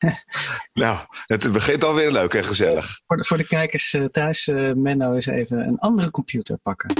[0.72, 3.00] nou, het begint alweer leuk en gezellig.
[3.06, 6.90] Voor de, voor de kijkers uh, thuis, uh, Menno eens even een andere computer pakken.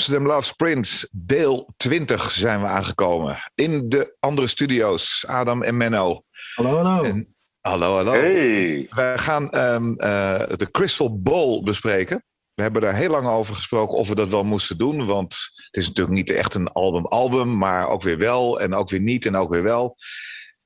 [0.00, 3.50] Amsterdam Loves Prince, deel 20 zijn we aangekomen.
[3.54, 6.22] In de andere studio's, Adam en Menno.
[6.54, 7.04] Hallo, hallo.
[7.04, 8.12] En, hallo, hallo.
[8.12, 8.86] Hey.
[8.90, 12.24] We gaan um, uh, de Crystal Bowl bespreken.
[12.54, 15.06] We hebben daar heel lang over gesproken of we dat wel moesten doen.
[15.06, 15.32] Want
[15.70, 19.26] het is natuurlijk niet echt een album-album, maar ook weer wel en ook weer niet
[19.26, 19.96] en ook weer wel.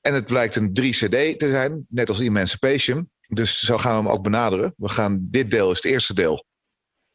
[0.01, 3.11] En het blijkt een 3-CD te zijn, net als Emancipation.
[3.29, 4.75] Dus zo gaan we hem ook benaderen.
[4.77, 6.45] We gaan, dit deel is het eerste deel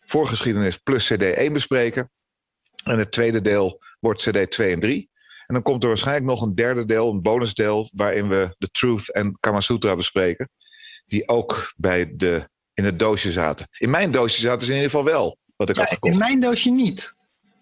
[0.09, 2.11] voorgeschiedenis plus CD1 bespreken.
[2.83, 5.09] En het tweede deel wordt CD 2 en 3.
[5.47, 9.11] En dan komt er waarschijnlijk nog een derde deel, een bonusdeel, waarin we de Truth
[9.11, 10.49] en Kamasutra bespreken.
[11.05, 13.67] Die ook bij de, in het doosje zaten.
[13.77, 16.13] In mijn doosje zaten ze in ieder geval wel, wat ik ja, had gekocht.
[16.13, 17.13] In mijn doosje niet.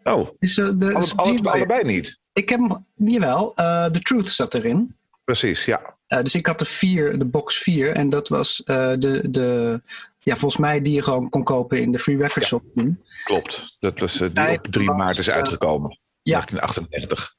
[0.04, 2.20] Oh, dus, uh, de, alle, alle, allebei niet?
[2.34, 4.96] Ik heb jawel, uh, The Truth zat erin.
[5.24, 5.96] Precies, ja.
[6.08, 9.82] Uh, dus ik had de vier, de box 4 en dat was de, de
[10.28, 12.64] ja, volgens mij die je gewoon kon kopen in de Free Record Shop.
[12.74, 13.76] Ja, klopt.
[13.80, 16.00] Dat was uh, die op 3 maart is uitgekomen.
[16.22, 16.32] Ja.
[16.32, 17.36] 1998.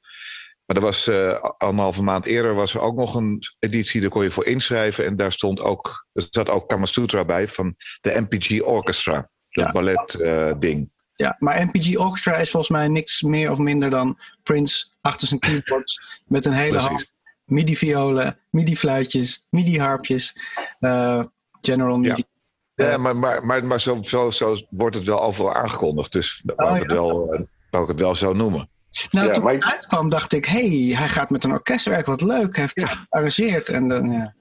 [0.64, 4.22] Maar er was uh, anderhalve maand eerder was er ook nog een editie, daar kon
[4.22, 5.04] je voor inschrijven.
[5.04, 9.30] En daar stond ook, er zat ook Kamasutra bij van de MPG Orchestra.
[9.48, 9.72] Dat ja.
[9.72, 10.90] ballet uh, ding.
[11.14, 15.40] Ja, maar MPG Orchestra is volgens mij niks meer of minder dan Prince achter zijn
[15.40, 20.36] keyboards met een hele hand midi-violen, midi-fluitjes, midi-harpjes,
[20.80, 21.24] uh,
[21.60, 22.24] general midi.
[22.28, 22.37] Ja.
[22.86, 26.12] Ja, maar, maar, maar, maar zo, zo, zo wordt het wel overal aangekondigd.
[26.12, 27.26] Dus oh, wou, ik het wel,
[27.70, 28.70] wou ik het wel zo noemen.
[29.10, 31.84] Nou, Ja, toen maar- het uitkwam dacht ik, hé, hey, hij gaat met een orkest
[31.84, 32.54] werken, wat leuk.
[32.56, 33.06] Hij heeft Ja.
[33.08, 33.68] gearrangeerd.
[33.68, 34.34] En dan, ja.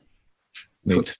[0.82, 1.20] Niet.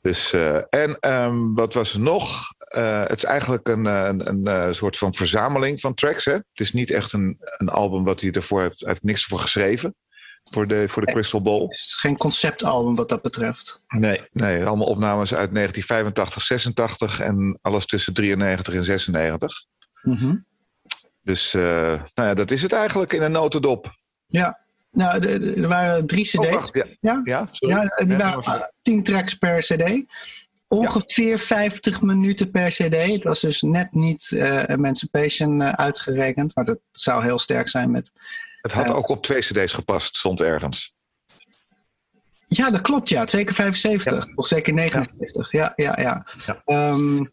[0.00, 2.42] Dus, eh, en ehm, wat was er nog?
[2.58, 6.24] Eh, het is eigenlijk een, eh, een, een, eh, soort van verzameling van tracks.
[6.24, 6.32] Hè?
[6.32, 8.80] Het is niet echt een, een album wat hij ervoor heeft.
[8.80, 9.94] Hij heeft niks voor geschreven.
[10.52, 11.60] Voor de, voor de Crystal Ball.
[11.60, 13.82] Het is geen conceptalbum wat dat betreft.
[13.88, 19.64] Nee, nee, allemaal opnames uit 1985, 86 en alles tussen 93 en 96.
[20.02, 20.36] Mhm.
[21.22, 21.62] Dus eh,
[22.14, 23.94] nou ja, dat is het eigenlijk in een notendop.
[24.26, 25.26] Ja, nou,
[25.60, 26.46] er waren drie cd's.
[26.46, 26.86] Oh, wacht, ja.
[27.00, 27.48] Ja?
[27.52, 30.04] Ja, die waren uh, 10 tracks per cd.
[30.68, 33.12] Ongeveer 50 minuten per cd.
[33.12, 36.54] Het was dus net niet eh, Emancipation eh, uitgerekend.
[36.54, 38.12] Maar dat zou heel sterk zijn met...
[38.72, 40.94] Het had ook op twee cd's gepast, stond ergens.
[42.48, 43.26] Ja, dat klopt, ja.
[43.26, 44.26] Zeker 75.
[44.34, 45.52] Of zeker 79.
[45.52, 46.26] Ja, ja, ja.
[46.46, 46.62] Ja.
[46.64, 47.24] Ehm,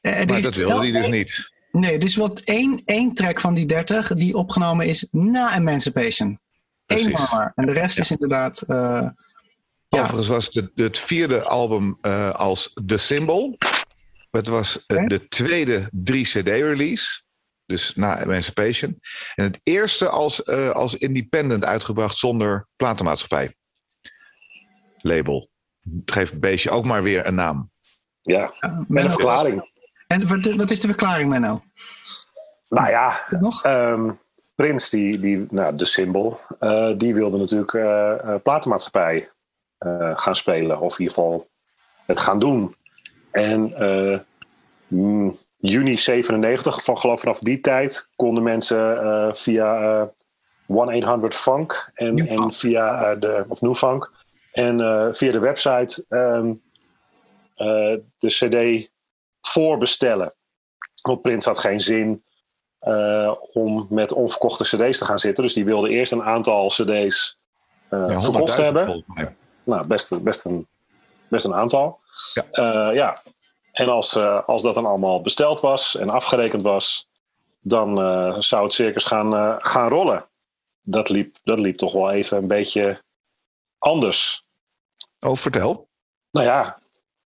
[0.00, 1.54] eh, Maar dat wilde hij dus niet.
[1.72, 6.28] Nee, er is wel één, één track van die 30 die opgenomen is na Emancipation.
[6.86, 7.30] Eén Precies.
[7.30, 7.52] maar.
[7.54, 8.02] En de rest Ja.
[8.02, 8.62] is inderdaad...
[8.62, 8.76] eh,
[9.88, 10.02] Ja.
[10.02, 13.58] Overigens was het het vierde album eh, als The Symbol.
[14.30, 17.22] Het was de tweede 3-CD-release.
[17.66, 18.98] Dus na Emancipation.
[19.34, 23.54] En het eerste als, eh, als independent uitgebracht zonder platenmaatschappij.
[24.98, 25.48] Label.
[26.04, 27.70] Geeft het beestje ook maar weer een naam.
[28.22, 29.70] Ja, Menno- een verklaring.
[30.06, 31.62] En wat, wat is de verklaring, Menno?
[32.68, 33.64] Nou ja, Nog?
[33.64, 34.10] ehm,
[34.54, 39.30] Prins, die, die, nou, de symbool, eh, die wilde natuurlijk eh eh, platenmaatschappij
[39.78, 40.80] eh, gaan spelen.
[40.80, 41.48] Of in ieder geval
[42.06, 42.74] het gaan doen.
[43.30, 44.18] En eh,
[44.86, 50.02] mm, juni 97, van geloof vanaf die tijd, konden mensen eh, via eh
[50.68, 52.54] 1-800-FUNK en, New en Funk.
[52.54, 54.10] via eh, de, of New Funk
[54.52, 56.52] en eh, via de website ehm,
[57.54, 58.90] eh, de CD
[59.40, 60.34] voorbestellen.
[61.02, 62.24] Want Prins had geen zin
[62.78, 65.44] eh, om met onverkochte CD's te gaan zitten.
[65.44, 67.38] Dus die wilde eerst een aantal CD's
[67.88, 69.04] eh, Ja, verkocht 100.000 hebben.
[69.64, 70.66] Nou, best, best, een,
[71.28, 71.98] best een aantal.
[72.34, 72.44] Ja.
[72.50, 73.16] Eh, ja.
[73.76, 77.08] En als, eh, als dat dan allemaal besteld was en afgerekend was,
[77.60, 80.26] dan eh, zou het circus gaan, eh, gaan rollen.
[80.82, 83.02] Dat liep, dat liep toch wel even een beetje
[83.78, 84.44] anders.
[85.20, 85.88] Oh, vertel.
[86.30, 86.78] Nou ja,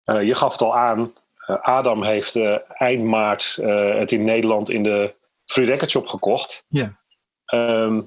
[0.05, 1.13] eh, je gaf het al aan.
[1.47, 5.15] Eh, Adam heeft eh, eind maart eh, het in Nederland in de
[5.45, 6.65] Free Record Shop gekocht.
[6.69, 7.01] Ja.
[7.45, 8.01] Ehm,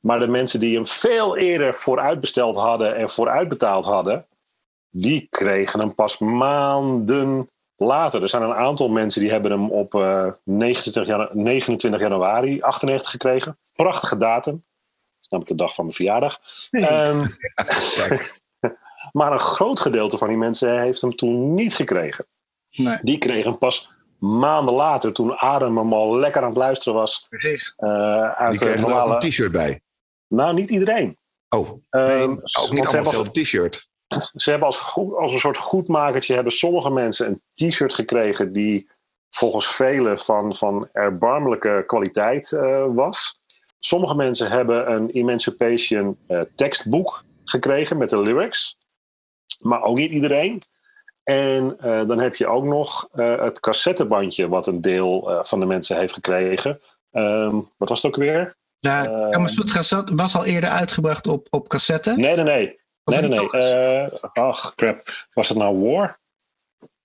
[0.00, 4.26] maar de mensen die hem veel eerder vooruitbesteld hadden en vooruitbetaald hadden,
[4.96, 8.22] die kregen hem pas maanden later.
[8.22, 13.10] Er zijn een aantal mensen die hebben hem op uh, 29, janu 29 januari 98
[13.10, 13.58] gekregen.
[13.72, 14.52] Prachtige datum.
[14.52, 16.40] Dat is namelijk de dag van mijn verjaardag.
[16.70, 16.86] Nee.
[17.06, 17.26] Um,
[19.12, 22.26] maar een groot gedeelte van die mensen heeft hem toen niet gekregen.
[22.70, 22.98] Nee.
[23.02, 27.26] Die kregen hem pas maanden later, toen Adam hem al lekker aan het luisteren was.
[27.28, 27.74] Precies.
[27.78, 29.82] Uh, uit Die kregen er ook een t-shirt bij.
[30.28, 31.18] Nou, niet iedereen.
[31.48, 33.88] Oh, Ehm, nee, want ook niet allemaal hetzelfde t-shirt.
[34.34, 38.90] Ze hebben als, goed- als een soort goedmakertje hebben sommige mensen een t-shirt gekregen die
[39.30, 43.40] volgens velen van, van erbarmelijke kwaliteit eh, was.
[43.78, 48.76] Sommige mensen hebben een Emancipation eh, tekstboek gekregen met de lyrics.
[49.60, 50.58] Maar ook niet iedereen.
[51.22, 55.96] En eh, dan heb je ook nog het cassettebandje wat een deel van de mensen
[55.98, 56.80] heeft gekregen.
[57.10, 58.56] Ehm, wat was het ook weer?
[58.76, 62.16] Ja, Eh, Kama Sutra zat- was al eerder uitgebracht op, op cassette.
[62.16, 62.82] Nee, nee, nee.
[63.04, 63.50] Of Nee, nee, nee.
[63.50, 65.26] Eh, ach, crap.
[65.32, 66.18] Was het nou War?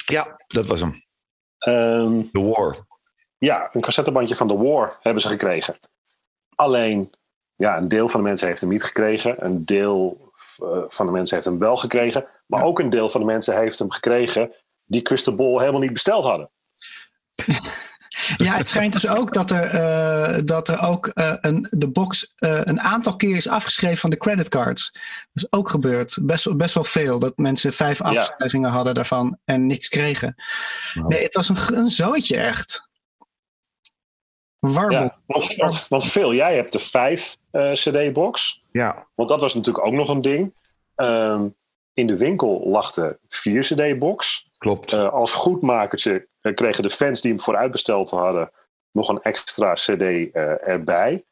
[0.06, 1.04] Ja, dat was hem.
[1.58, 2.78] Ehm, The War.
[3.38, 5.76] Ja, een cassettebandje van The War hebben ze gekregen.
[6.56, 7.14] Alleen,
[7.56, 9.46] ja, een deel van de mensen heeft hem niet gekregen.
[9.46, 12.26] Een deel eh, van de mensen heeft hem wel gekregen.
[12.46, 14.52] Maar ook een deel van de mensen heeft hem gekregen
[14.86, 16.50] die Crystal Ball helemaal niet besteld hadden.
[18.38, 22.34] Ja, het schijnt dus ook dat er, eh, dat er ook eh, een, de box
[22.36, 24.92] eh, een aantal keer is afgeschreven van de creditcards.
[25.34, 26.18] Dat is ook gebeurd.
[26.22, 27.20] Best, wel- best wel veel.
[27.20, 30.36] Dat mensen vijf afschrijvingen hadden daarvan en niks kregen.
[30.94, 32.88] Nee, het was een, zooitje echt.
[34.60, 35.00] Warboel.
[35.00, 38.62] Ja, want, want, jij hebt de vijf CD-box.
[38.72, 40.54] Ja, Want dat was natuurlijk ook nog een ding.
[40.96, 41.48] Ehm,
[41.94, 44.49] in de winkel lag de 4 CD-box.
[44.60, 44.94] Klopt.
[44.94, 48.52] Eh, als goedmakertje eh, kregen de fans die hem vooruitbesteld hadden
[48.92, 51.24] nog een extra CD eh, erbij.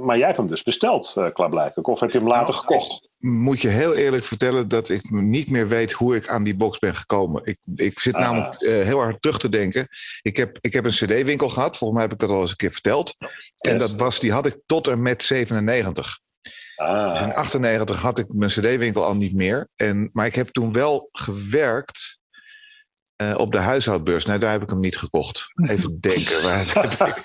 [0.00, 1.88] Maar jij hebt hem dus besteld, uh, klaarblijkelijk.
[1.88, 3.08] Of heb je hem later Nou, gekocht?
[3.18, 6.78] Moet je heel eerlijk vertellen dat ik niet meer weet hoe ik aan die box
[6.78, 7.44] ben gekomen.
[7.44, 8.20] Ik, ik zit Ah.
[8.20, 9.88] namelijk heel hard terug te denken.
[10.22, 12.56] Ik heb, ik heb een CD-winkel gehad, volgens mij heb ik dat al eens een
[12.56, 13.16] keer verteld.
[13.56, 16.18] En dat was, die had ik tot en met 97.
[16.76, 19.68] Ah, Dus in 98 had ik mijn CD-winkel al niet meer.
[19.76, 22.18] En, maar ik heb toen wel gewerkt
[23.16, 24.24] eh, op de huishoudbeurs.
[24.24, 25.46] Nee, daar heb ik hem niet gekocht.
[25.68, 26.42] Even denken.
[26.42, 27.16] Waar heb ik...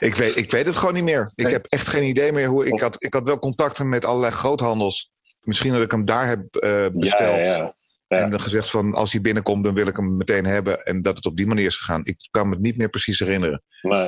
[0.08, 1.30] ik, weet, ik weet het gewoon niet meer.
[1.34, 1.52] Ik Nee.
[1.52, 2.66] heb echt geen idee meer hoe.
[2.66, 5.10] Ik had, ik had wel contacten met allerlei groothandels.
[5.42, 7.36] Misschien dat ik hem daar heb eh, besteld.
[7.36, 7.74] Ja, ja, ja.
[8.08, 8.18] Ja.
[8.18, 10.82] En dan gezegd van als hij binnenkomt, dan wil ik hem meteen hebben.
[10.84, 12.00] En dat het op die manier is gegaan.
[12.04, 13.62] Ik kan me het niet meer precies herinneren.
[13.82, 13.98] Nee.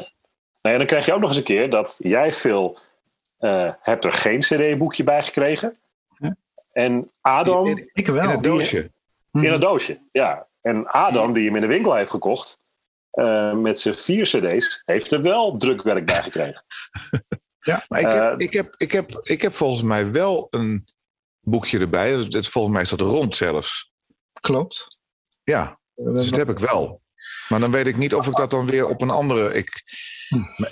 [0.62, 2.78] nee, en dan krijg je ook nog eens een keer dat jij veel
[3.38, 5.76] eh, hebt er geen CD-boekje bij gekregen.
[6.72, 8.28] En Adam In, Ik in wel.
[8.30, 8.90] het doosje.
[9.42, 10.08] In een doosje.
[10.12, 10.48] Ja.
[10.60, 12.58] En Adam, die hem in de winkel heeft gekocht,
[13.10, 16.64] eh, met zijn vier CD's, heeft er wel drukwerk bij gekregen.
[17.88, 20.88] Maar ik heb, Eh, ik, heb, ik, heb, ik heb volgens mij wel een
[21.40, 22.10] boekje erbij.
[22.12, 23.92] Het- volgens mij is dat rond zelfs.
[24.40, 24.98] Klopt.
[25.42, 27.02] Ja, dus dat heb ik wel.
[27.48, 29.54] Maar dan weet ik niet of ik dat dan weer op een andere.
[29.54, 29.82] Ik,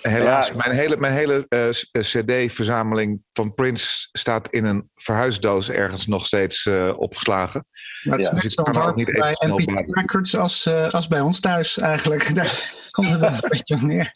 [0.02, 0.54] helaas, Ja.
[0.56, 6.26] mijn hele, mijn hele eh, eh, CD-verzameling van Prince staat in een verhuisdoos ergens nog
[6.26, 7.66] steeds eh, opgeslagen.
[8.02, 9.84] Maar het is net dus zo niet bij MP.
[9.88, 12.30] Records als, eh, als bij ons thuis eigenlijk.
[12.34, 14.12] Daar komt het wel een beetje op neer.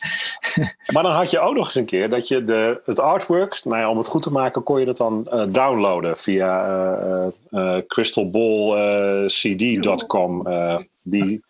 [0.92, 3.78] Maar dan had je ook nog eens een keer dat je de, het artwork, nou
[3.78, 7.78] ja, om het goed te maken, kon je dat dan eh, downloaden via eh, eh,
[7.86, 10.46] crystalballcd.com.
[10.46, 11.44] eh, die,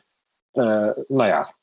[0.52, 0.62] eh,
[1.08, 1.54] nou ja,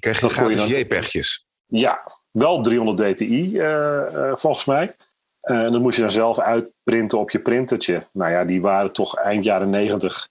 [0.00, 1.46] Krijg je Dat gratis dan- JPEG'jes.
[1.66, 4.96] ja, wel 300 dpi eh, eh, volgens mij.
[5.40, 8.06] Eh, En dan moest je dan zelf uitprinten op je printertje.
[8.12, 10.28] Nou ja, die waren toch eind jaren 90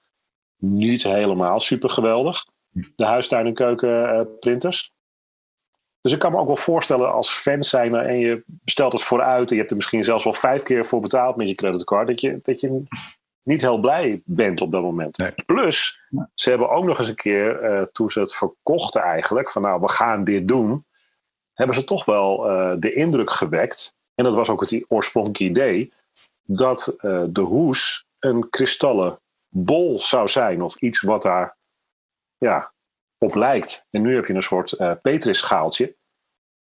[0.61, 2.45] niet helemaal super geweldig.
[2.95, 4.91] De huistuin- en keukenprinters.
[6.01, 9.43] Dus ik kan me ook wel voorstellen als fan zijn en je bestelt het vooruit
[9.49, 12.21] en je hebt er misschien zelfs wel vijf keer voor betaald met je creditcard, dat
[12.21, 12.83] je, dat je
[13.49, 15.17] niet heel blij bent op dat moment.
[15.17, 15.33] Nee.
[15.45, 15.99] Plus,
[16.33, 19.81] ze hebben ook nog eens een keer, eh, toen ze het verkochten eigenlijk, van nou,
[19.81, 20.85] we gaan dit doen,
[21.53, 25.93] hebben ze toch wel eh, de indruk gewekt, en dat was ook het oorspronkelijke idee,
[26.43, 31.57] dat eh, de hoes een kristallen bol zou zijn, of iets wat daar
[32.37, 32.73] ja,
[33.17, 33.85] op lijkt.
[33.89, 35.97] En nu heb je een soort Petris-schaaltje.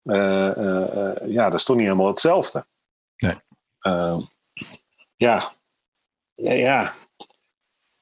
[0.09, 2.67] Eh, eh, ja, dat is toch niet helemaal hetzelfde.
[3.17, 3.35] Nee.
[3.79, 4.19] Eh,
[5.17, 5.53] ja.
[6.43, 6.95] Ja.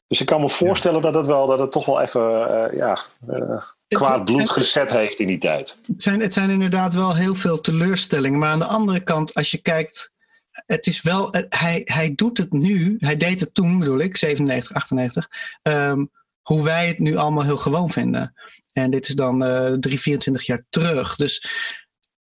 [0.08, 2.98] Dus ik kan me voorstellen dat het wel, dat het toch wel even, eh, ja,
[3.26, 5.78] eh, kwaad bloed gezet heeft in die tijd.
[5.86, 8.38] Het zijn, het zijn inderdaad wel heel veel teleurstellingen.
[8.38, 10.12] Maar aan de andere kant, als je kijkt,
[10.50, 14.76] het is wel, hij, hij doet het nu, hij deed het toen, bedoel ik, 97,
[14.76, 15.28] 98,
[15.62, 16.04] ehm,
[16.42, 18.34] hoe wij het nu allemaal heel gewoon vinden.
[18.72, 21.16] En dit is dan eh 3, 24 jaar terug.
[21.16, 21.44] Dus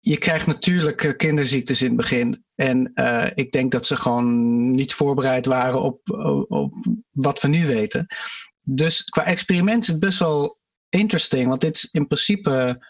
[0.00, 2.44] je krijgt natuurlijk eh, kinderziektes in het begin.
[2.54, 6.74] En eh, ik denk dat ze gewoon niet voorbereid waren op, op, op
[7.10, 8.06] wat we nu weten.
[8.60, 11.48] dus qua experiment is het best wel interesting.
[11.48, 12.84] Want dit is in principe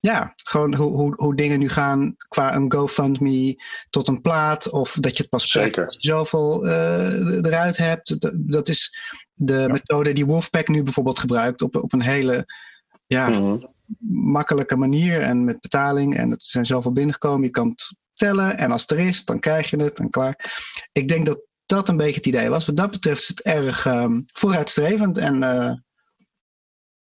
[0.00, 4.70] ja, gewoon hoe, hoe, hoe dingen nu gaan qua een GoFundMe tot een plaat.
[4.70, 5.94] Of dat je het pas Zeker.
[5.98, 8.16] zoveel uh, eruit hebt.
[8.34, 8.96] Dat is
[9.32, 12.46] de methode die Wolfpack nu bijvoorbeeld gebruikt op, op een hele
[13.06, 13.74] ja, mm-hmm.
[14.08, 16.16] Makkelijke manier en met betaling.
[16.16, 17.42] En er zijn zoveel binnengekomen.
[17.42, 20.52] Je kan het tellen en als het er is, dan krijg je het en klaar.
[20.92, 22.66] Ik denk dat dat een beetje het idee was.
[22.66, 25.72] Wat dat betreft is het erg um, vooruitstrevend en uh,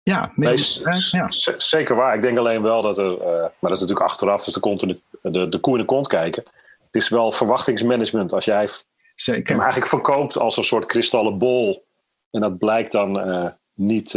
[0.04, 2.16] ja, ja, zeker waar.
[2.16, 5.00] Ik denk alleen wel dat er, uh, maar dat is natuurlijk achteraf, dus de, continu,
[5.22, 6.44] de, de koe in de kont kijken.
[6.86, 8.34] Het is wel verwachtingsmanagement.
[8.34, 8.70] Als jij
[9.16, 9.52] zeker.
[9.52, 11.86] hem eigenlijk verkoopt als een soort kristallen bol
[12.32, 14.14] en dat blijkt dan uh, niet,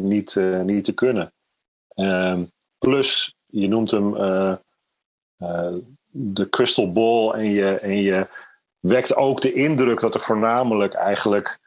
[0.00, 0.34] niet,
[0.64, 1.32] niet te kunnen.
[2.00, 2.42] Ehm,
[2.78, 4.14] plus, je noemt hem
[6.10, 8.26] de crystal ball en je, en je
[8.78, 11.58] wekt ook de indruk dat er voornamelijk eigenlijk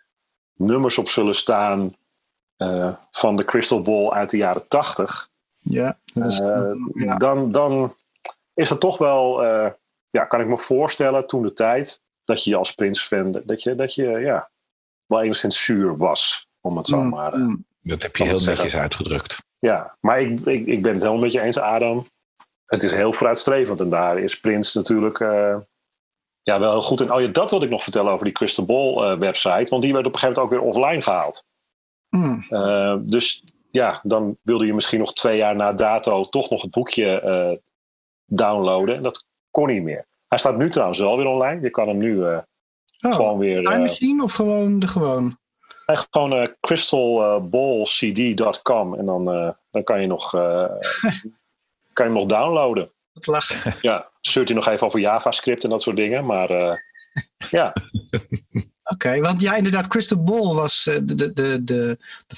[0.53, 1.95] nummers op zullen staan
[2.57, 5.29] uh, van de crystal ball uit de jaren tachtig.
[5.61, 7.95] Ja, uh, ja, Dan, dan
[8.53, 9.69] is dat toch wel, uh,
[10.09, 13.95] ja, kan ik me voorstellen toen de tijd dat je als Prince-fan, dat je, dat
[13.95, 14.49] je ja,
[15.05, 17.37] wel enigszins zuur was, om het zo mm, maar.
[17.37, 17.65] Mm.
[17.83, 19.43] Dat heb je heel netjes uitgedrukt.
[19.59, 22.05] Ja, maar ik, ik, ik ben het helemaal met je eens, Adam
[22.73, 23.79] het is heel vooruitstrevend.
[23.79, 25.57] En daar is Prins natuurlijk uh,
[26.41, 27.13] ja, wel heel goed in.
[27.13, 29.69] Oh ja, dat wilde ik nog vertellen over die Crystal Ball uh, website.
[29.69, 31.45] Want die werd op een gegeven moment ook weer offline gehaald.
[32.09, 32.45] Mm.
[32.49, 36.71] Uh, dus ja, dan wilde je misschien nog twee jaar na dato toch nog het
[36.71, 37.61] boekje
[38.25, 38.95] downloaden.
[38.95, 40.05] En dat kon niet meer.
[40.27, 41.61] Hij staat nu trouwens wel weer online.
[41.61, 42.41] Je kan hem nu oh,
[42.99, 43.63] gewoon weer...
[43.63, 45.37] Time Machine of gewoon de gewoon?
[45.85, 49.25] Gewoon crystalballcd.com en dan,
[49.71, 50.31] dan kan je nog
[51.93, 52.91] kan je hem nog downloaden.
[53.13, 53.73] Lachen.
[53.81, 56.25] Ja, stuurt hij nog even over JavaScript en dat soort dingen.
[56.25, 56.73] Maar uh,
[57.59, 57.73] ja.
[58.83, 61.97] Oké, want ja, inderdaad, Crystal Ball was uh, de, de, de, de,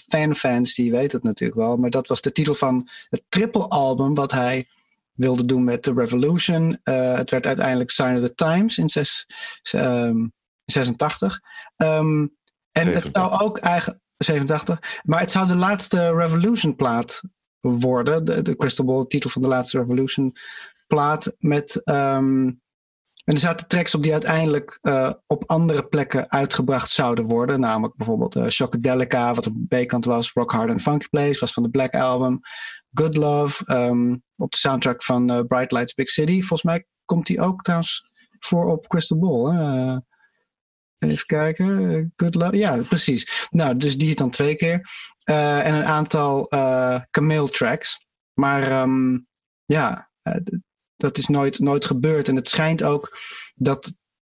[0.10, 1.78] fanfans, die weten het natuurlijk wel.
[1.78, 4.66] Maar dat was de titel van het triple album wat hij
[5.12, 6.80] wilde doen met The Revolution.
[6.84, 9.28] Uh, het werd uiteindelijk Sign of the Times in zes,
[9.76, 10.34] um,
[10.66, 11.42] 86.
[11.78, 12.36] Um,
[12.76, 13.04] en 87.
[13.04, 14.04] het zou ook eigenlijk.
[14.18, 15.02] 87.
[15.04, 17.22] Maar het zou de laatste Revolution plaat
[17.60, 18.26] worden.
[18.26, 20.36] De, de Crystal Ball, titel van de laatste Revolution
[20.88, 21.36] plaat.
[21.38, 22.62] Met, um,
[23.24, 27.60] en er zaten tracks op die uiteindelijk uh, op andere plekken uitgebracht zouden worden.
[27.60, 30.32] Namelijk bijvoorbeeld uh, Shockadelica, wat op B-kant was.
[30.32, 32.40] Rock Hard and Funky Place, was van de Black Album.
[32.94, 36.40] Good Love, um, op de soundtrack van uh, Bright Lights Big City.
[36.40, 39.56] Volgens mij komt die ook trouwens voor op Crystal Ball.
[39.56, 39.98] Hè?
[40.98, 42.14] Even kijken.
[42.16, 42.58] Good Love.
[42.58, 43.48] Ja, precies.
[43.50, 44.90] Nou, dus die dan twee keer.
[45.30, 48.08] Uh, en een aantal uh, Camille tracks.
[48.34, 49.28] Maar um,
[49.66, 50.36] ja, uh,
[50.96, 52.28] dat is nooit, nooit gebeurd.
[52.28, 53.18] En het schijnt ook
[53.56, 53.94] dat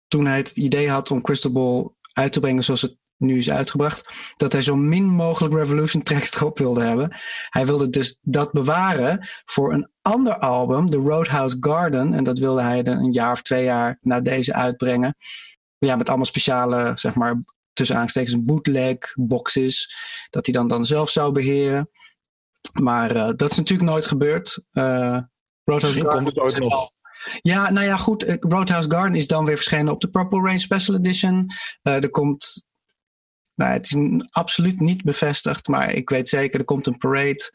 [0.08, 3.50] toen hij het idee had om Crystal Ball uit te brengen zoals het nu is
[3.50, 7.16] uitgebracht, dat hij zo min mogelijk Revolution tracks erop wilde hebben.
[7.48, 12.14] Hij wilde dus dat bewaren voor een ander album, The Roadhouse Garden.
[12.14, 15.16] En dat wilde hij een jaar of twee jaar na deze uitbrengen
[15.78, 17.42] ja, met allemaal speciale, zeg maar,
[17.72, 19.94] tussen aanstekens bootleg boxes.
[20.30, 21.90] Dat hij dan, dan zelf zou beheren.
[22.82, 24.62] Maar uh, dat is natuurlijk nooit gebeurd.
[24.72, 25.18] Uh,
[25.64, 26.90] Roadhouse Garden komt het ooit nog.
[27.42, 28.22] Ja, nou ja, goed.
[28.22, 31.50] Eh, Roadhouse Garden is dan weer verschenen op de Purple Rain Special Edition.
[31.82, 32.66] Uh, er komt.
[33.54, 33.96] Nou, het is
[34.30, 37.52] absoluut niet bevestigd, maar ik weet zeker, er komt een parade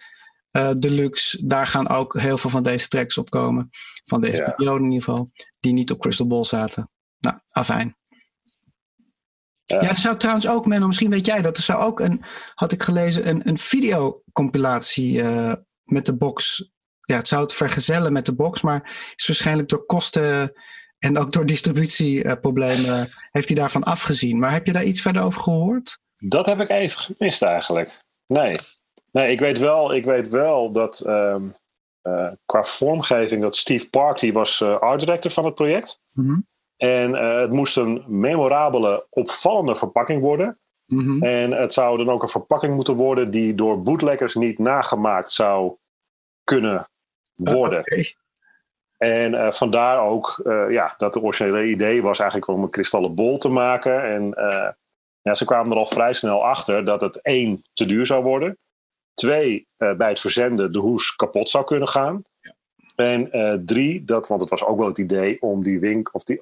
[0.80, 1.46] deluxe.
[1.46, 3.70] Daar gaan ook heel veel van deze tracks op komen.
[4.04, 4.52] Van deze ja.
[4.52, 5.32] periode in ieder geval.
[5.60, 6.90] Die niet op Crystal Ball zaten.
[7.20, 7.96] Nou, afijn.
[9.72, 12.24] Ja, er zou trouwens ook, Menno, misschien weet jij dat, er zou ook een,
[12.56, 16.70] had ik gelezen, een, een videocompilatie uh, met de box.
[17.02, 20.54] Ja, het zou het vergezellen met de box, maar is waarschijnlijk door kosten
[21.00, 24.40] en ook door distributieproblemen heeft hij daarvan afgezien.
[24.40, 26.00] Maar heb je daar iets verder over gehoord?
[26.18, 28.00] Dat heb ik even gemist eigenlijk.
[28.28, 28.56] Nee.
[29.12, 31.56] Nee, ik weet wel, ik weet wel dat um,
[32.04, 36.00] uh, qua vormgeving dat Steve Park, die was uh, art director van het project.
[36.12, 36.48] Mm -hmm.
[36.82, 40.60] En uh, het moest een memorabele, opvallende verpakking worden.
[40.86, 41.24] Mm -hmm.
[41.24, 45.76] En het zou dan ook een verpakking moeten worden die door bootleggers niet nagemaakt zou
[46.44, 46.90] kunnen
[47.34, 47.84] worden.
[47.86, 48.16] Uh, okay.
[48.98, 53.38] En uh, vandaar ook ja, dat de originele idee was eigenlijk om een kristallen bol
[53.38, 54.04] te maken.
[54.04, 54.34] En
[55.22, 58.58] ja, ze kwamen er al vrij snel achter dat het één te duur zou worden.
[59.14, 62.24] Twee, bij het verzenden de hoes kapot zou kunnen gaan.
[62.40, 62.54] Ja.
[62.96, 63.32] En
[63.66, 66.42] drie, dat, want het was ook wel het idee om die wink, of die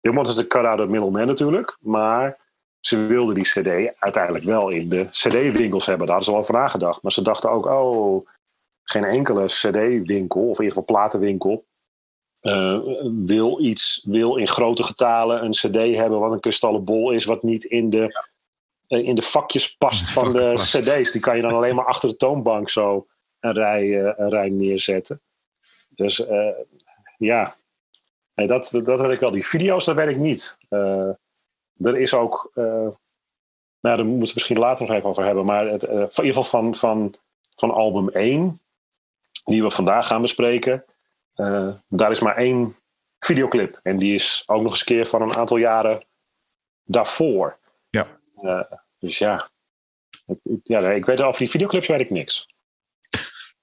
[0.00, 1.76] they wanted to cut out a middleman natuurlijk.
[1.80, 2.38] Maar
[2.80, 6.06] ze wilden die CD uiteindelijk wel in de CD-winkels hebben.
[6.06, 7.02] Daar hadden ze al over nagedacht.
[7.02, 8.28] Maar ze dachten ook, oh,
[8.82, 11.64] geen enkele CD-winkel, of in ieder geval platenwinkel,
[12.42, 12.78] uh,
[13.26, 17.42] wil iets, wil in grote getalen een CD hebben wat een kristallen bol is, wat
[17.42, 18.26] niet in de
[18.88, 21.12] eh, in de vakjes past van de CD's.
[21.12, 23.06] Die kan je dan alleen maar achter de toonbank zo
[23.40, 25.20] een rij, eh, een rij neerzetten.
[25.88, 26.50] Dus eh,
[27.18, 27.56] ja,
[28.38, 29.30] nee, dat, dat weet ik wel.
[29.30, 30.58] Die video's, dat weet ik niet.
[30.70, 31.08] Uh,
[31.80, 32.64] er is ook, uh,
[33.80, 35.44] nou, daar moeten we misschien later nog even over hebben.
[35.44, 37.14] Maar het, in ieder geval van, van,
[37.56, 38.60] van album 1,
[39.44, 40.84] die we vandaag gaan bespreken.
[41.88, 42.76] daar is maar één
[43.18, 43.80] videoclip.
[43.82, 46.02] En die is ook nog eens keer van een aantal jaren
[46.84, 47.58] daarvoor.
[47.90, 48.06] Ja.
[48.98, 49.48] dus ja.
[50.62, 52.48] ja, ik weet over die videoclips weet ik niks.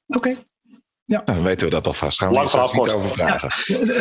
[0.08, 0.36] Oké.
[1.06, 1.22] Ja.
[1.26, 2.18] Nou, dan weten we dat alvast.
[2.18, 3.50] Gaan we Lang er niet over vragen.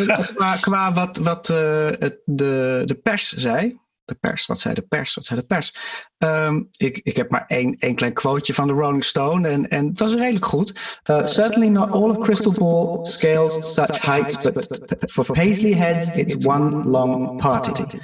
[0.06, 0.16] Ja.
[0.34, 3.82] qua, qua wat, wat uh, het, de, de pers zei.
[4.04, 5.14] De pers, wat zei de pers?
[5.14, 5.74] Wat zei de pers?
[6.18, 9.86] Um, ik, ik heb maar één, één klein quoteje van de Rolling Stone en, en
[9.86, 11.00] het was redelijk goed.
[11.10, 14.68] Uh, certainly not all of Crystal Ball scales such heights, but
[15.10, 17.98] for Paisley heads it's one long party.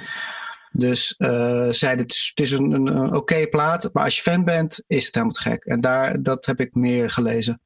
[0.71, 4.15] Dus uh, zei, het is, het is een, een, een oké okay plaat, maar als
[4.15, 5.63] je fan bent, is het helemaal te gek.
[5.63, 7.61] En daar, dat heb ik meer gelezen.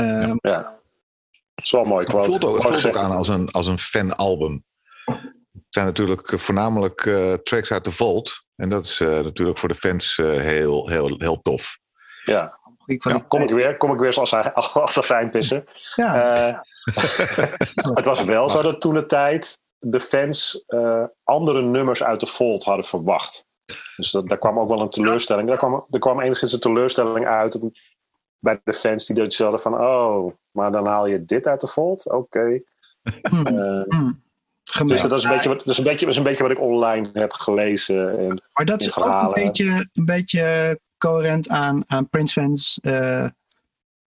[0.00, 0.62] Uh, ja,
[1.54, 2.04] dat is wel mooi.
[2.04, 4.64] Het voelt ook, het voelt ook aan als een, als een fanalbum.
[5.52, 8.44] Het zijn natuurlijk voornamelijk uh, tracks uit de Vault.
[8.56, 11.78] En dat is uh, natuurlijk voor de fans uh, heel, heel, heel tof.
[12.24, 12.58] Ja.
[12.86, 13.24] ja.
[13.28, 15.64] Kom, ik weer, kom ik weer als, als azijnpisser.
[15.94, 16.64] Ja.
[17.94, 20.64] het was wel zo dat toen de tijd de fans
[21.24, 23.48] andere nummers uit de Vault hadden verwacht.
[23.96, 25.48] Dus dat, daar kwam ook wel een teleurstelling.
[25.48, 27.60] Daar kwam, er kwam enigszins een teleurstelling uit
[28.40, 31.66] bij de fans die dus zelden van, oh, maar dan haal je dit uit de
[31.66, 32.06] volt?
[32.06, 32.16] Oké.
[32.16, 32.64] Okay.
[33.22, 33.46] Hmm.
[33.46, 34.22] Uh, hmm.
[34.86, 36.52] Dus dat is, een beetje wat, dat, is een beetje, dat is een beetje wat
[36.52, 38.18] ik online heb gelezen.
[38.18, 43.26] En, maar dat is ook een beetje, een beetje coherent aan, aan Prince fans uh,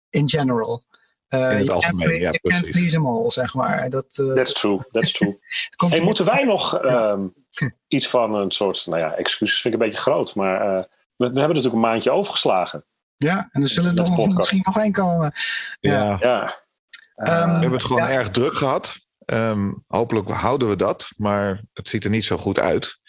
[0.10, 0.84] in general.
[1.30, 2.70] Uh, in het algemeen, ja, je precies.
[2.70, 3.90] please them all, zeg maar.
[3.90, 5.40] Dat, uh, that's true, that's true.
[5.90, 7.34] hey, moeten wij nog um,
[7.88, 10.84] iets van een soort, nou ja, excuses vind ik een beetje groot, maar uh,
[11.16, 12.86] we, we hebben natuurlijk een maandje overgeslagen.
[13.26, 15.32] Ja, en er zullen er nog, misschien nog één komen.
[15.80, 16.18] Ja.
[16.20, 16.44] ja.
[17.16, 18.98] Um, we hebben het gewoon erg druk gehad.
[19.26, 23.00] Um, hopelijk houden we dat, maar het ziet er niet zo goed uit.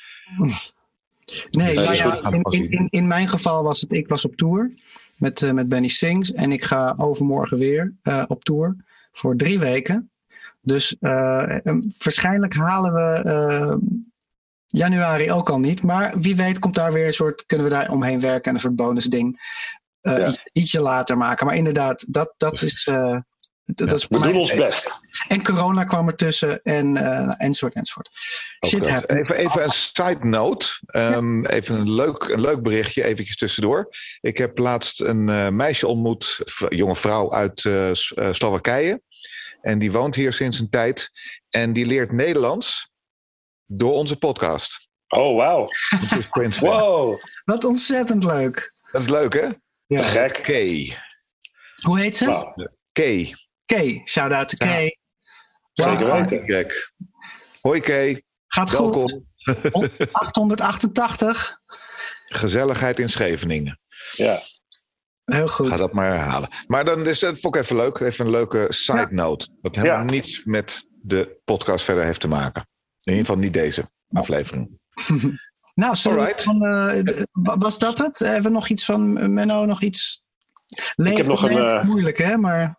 [1.50, 4.70] Nee, dus ja, in, in, in, mijn geval was het, ik was op tour
[5.16, 8.76] met, uh, met Benny Sings en ik ga overmorgen weer uh, op tour
[9.12, 10.10] voor drie weken.
[10.60, 11.10] Dus uh,
[11.98, 13.78] waarschijnlijk halen we
[14.66, 15.82] januari ook al niet.
[15.82, 18.60] Maar wie weet komt daar weer een soort, kunnen we daar omheen werken en een
[18.60, 19.40] soort bonus ding
[20.02, 20.32] uh, ja.
[20.52, 21.46] ietsje later maken.
[21.46, 22.86] Maar inderdaad, dat, dat is.
[22.86, 23.18] Uh,
[23.74, 24.98] dat ja, is we doen ons best.
[25.28, 28.08] En corona kwam ertussen en uh, enzovoort enzovoort.
[28.66, 30.66] Shit even, even een side note.
[30.86, 31.48] Um, ja.
[31.48, 33.88] Even een leuk, een leuk berichtje, eventjes tussendoor.
[34.20, 37.90] Ik heb laatst een uh, meisje ontmoet, een jonge vrouw uit uh,
[38.32, 39.02] Slowakije.
[39.60, 41.10] En die woont hier sinds een tijd.
[41.48, 42.90] En die leert Nederlands
[43.66, 44.88] door onze podcast.
[45.08, 45.68] Oh, wauw.
[46.60, 47.20] wow.
[47.44, 48.72] Wat ontzettend leuk.
[48.92, 49.48] Dat is leuk, hè?
[49.90, 50.02] Ja.
[50.02, 50.42] Gek.
[50.42, 50.96] Kay.
[51.82, 52.26] Hoe heet ze?
[52.26, 52.66] Wow.
[52.92, 53.34] Kay.
[53.64, 54.02] Kay.
[54.04, 54.72] Shout out to ja.
[54.72, 54.96] Kay.
[55.72, 56.44] Zeker weten.
[56.44, 56.92] Gek.
[57.60, 58.22] Hoi Kay.
[58.46, 59.24] Gaat Welkom.
[59.72, 60.12] goed.
[60.12, 61.58] 888.
[62.26, 63.80] Gezelligheid in Scheveningen.
[64.12, 64.42] Ja.
[65.24, 65.68] Heel goed.
[65.68, 66.48] Ga dat maar herhalen.
[66.66, 67.98] Maar dan is het ook even leuk.
[67.98, 69.48] Even een leuke side note.
[69.60, 70.10] Dat helemaal ja.
[70.10, 72.68] niets met de podcast verder heeft te maken.
[73.02, 74.78] In ieder geval niet deze aflevering.
[75.74, 77.02] Nou, van, uh,
[77.32, 78.18] was dat het?
[78.18, 80.24] Hebben we nog iets van Menno, nog iets?
[80.96, 81.56] Leeft ik heb nog een.
[81.56, 82.36] Uh, moeilijk, hè?
[82.36, 82.78] Maar.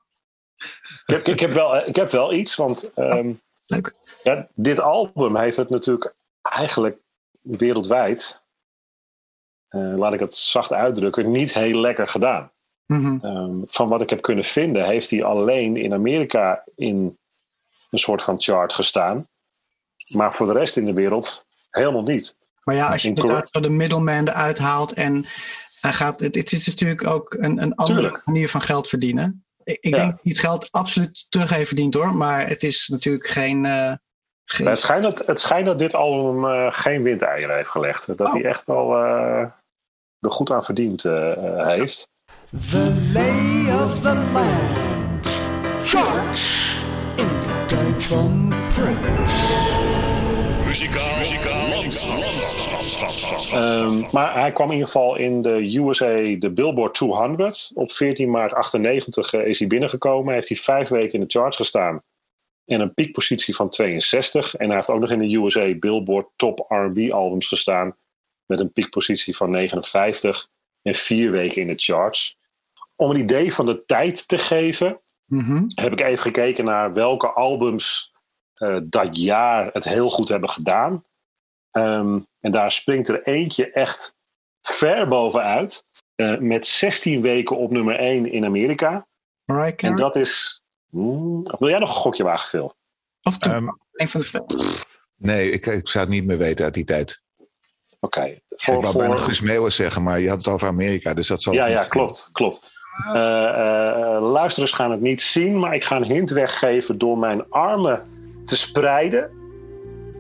[0.58, 2.84] Ik heb, ik heb, wel, ik heb wel iets, want.
[2.96, 3.94] Um, oh, leuk.
[4.24, 6.98] Ja, dit album heeft het natuurlijk eigenlijk
[7.42, 8.42] wereldwijd.
[9.70, 12.52] Uh, laat ik het zacht uitdrukken, niet heel lekker gedaan.
[12.86, 13.38] Mm -hmm.
[13.38, 17.18] um, van wat ik heb kunnen vinden, heeft hij alleen in Amerika in
[17.90, 19.28] een soort van chart gestaan.
[20.14, 22.36] Maar voor de rest in de wereld helemaal niet.
[22.64, 25.26] Maar ja, als je inderdaad zo de middleman eruit haalt en
[25.82, 28.26] hij gaat, het, het is natuurlijk ook een, een andere Tuurlijk.
[28.26, 29.46] manier van geld verdienen.
[29.64, 29.98] Ik, ik ja.
[29.98, 33.64] denk dat hij het geld absoluut terug heeft verdiend hoor, maar het is natuurlijk geen.
[33.64, 33.94] Uh,
[34.46, 34.68] geen...
[34.68, 38.08] Het, schijnt dat, het schijnt dat dit album uh, geen windeieren heeft gelegd.
[38.08, 38.34] Dat oh.
[38.34, 39.40] hij echt wel uh,
[40.20, 42.10] er goed aan verdiend heeft.
[42.72, 45.28] The lay of the land.
[45.84, 46.76] Charts
[47.16, 48.51] in de tijd van
[53.54, 57.72] um, maar hij kwam in ieder geval in de USA, de Billboard 200.
[57.74, 60.34] Op 14 maart 98 uh, is hij binnengekomen.
[60.34, 62.04] Heeft hij vijf weken in de charts gestaan.
[62.66, 64.56] En een piekpositie van 62.
[64.56, 67.96] En hij heeft ook nog in de USA Billboard Top R&B albums gestaan.
[68.46, 70.48] Met een piekpositie van 59.
[70.82, 72.38] En vier weken in de charts.
[72.96, 75.02] Om een idee van de tijd te geven...
[75.26, 75.72] Mm -hmm.
[75.76, 78.14] heb ik even gekeken naar welke albums
[78.58, 81.04] uh, dat jaar het heel goed hebben gedaan.
[81.72, 84.16] Um, en daar springt er eentje echt
[84.62, 85.86] ver bovenuit.
[86.16, 89.08] Uh, met 16 weken op nummer 1 in Amerika.
[89.46, 90.62] Right, en dat is.
[90.90, 92.76] Hmm, wil jij nog een gokje wagen, Phil?
[93.22, 94.66] Of toen, um, een van de twee.
[95.16, 97.24] Nee, ik, ik zou het niet meer weten uit die tijd.
[98.00, 98.18] Oké.
[98.20, 98.42] Okay.
[98.50, 98.94] Ik wou voor...
[98.94, 101.54] bijna Guus Meeuwis zeggen, maar je had het over Amerika, dus dat zal.
[101.54, 102.72] Ja, ja, klopt, klopt.
[103.08, 107.50] Uh, uh, luisteraars gaan het niet zien, maar ik ga een hint weggeven door mijn
[107.50, 108.06] armen
[108.46, 109.41] te spreiden.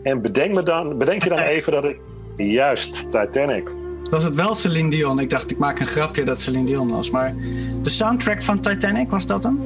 [0.03, 1.99] En bedenk, me dan, bedenk je dan even dat ik.
[2.37, 3.71] Juist, Titanic.
[4.09, 5.19] Was het wel Celine Dion?
[5.19, 7.09] Ik dacht, ik maak een grapje dat Celine Dion was.
[7.09, 7.33] Maar
[7.81, 9.59] de soundtrack van Titanic, was dat hem?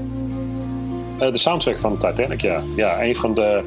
[1.22, 2.62] Uh, de soundtrack van Titanic, ja.
[2.76, 3.64] Ja, een van de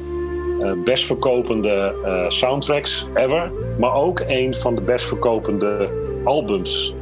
[0.61, 3.51] uh, best verkopende uh, soundtracks ever.
[3.79, 5.89] Maar ook een van de best verkopende
[6.23, 6.93] albums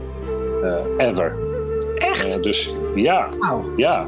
[0.98, 1.36] ever.
[1.96, 2.44] Echt?
[2.44, 3.80] dus ja, wow.
[3.80, 4.08] ja.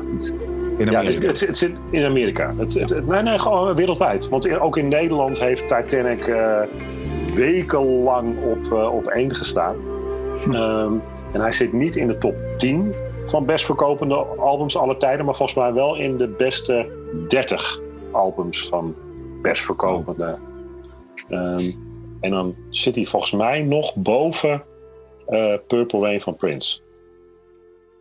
[0.80, 1.22] In Amerika?
[1.22, 2.54] Ja, het, het, zit in Amerika.
[2.58, 4.30] Het, het, nee, nee, gewoon wereldwijd.
[4.30, 6.34] Want ook in Nederland heeft Titanic
[7.36, 9.76] wekenlang op, op één gestaan.
[10.44, 10.54] Hm.
[10.54, 12.94] Um, en hij zit niet in de top 10
[13.26, 16.88] van best verkopende albums aller tijden, maar volgens mij wel in de beste
[17.28, 17.80] 30
[18.12, 18.96] albums van
[19.42, 20.38] best verkopende.
[21.30, 21.88] Um,
[22.20, 24.64] en dan zit hij volgens mij nog boven
[25.30, 26.80] uh, Purple Rain van Prince.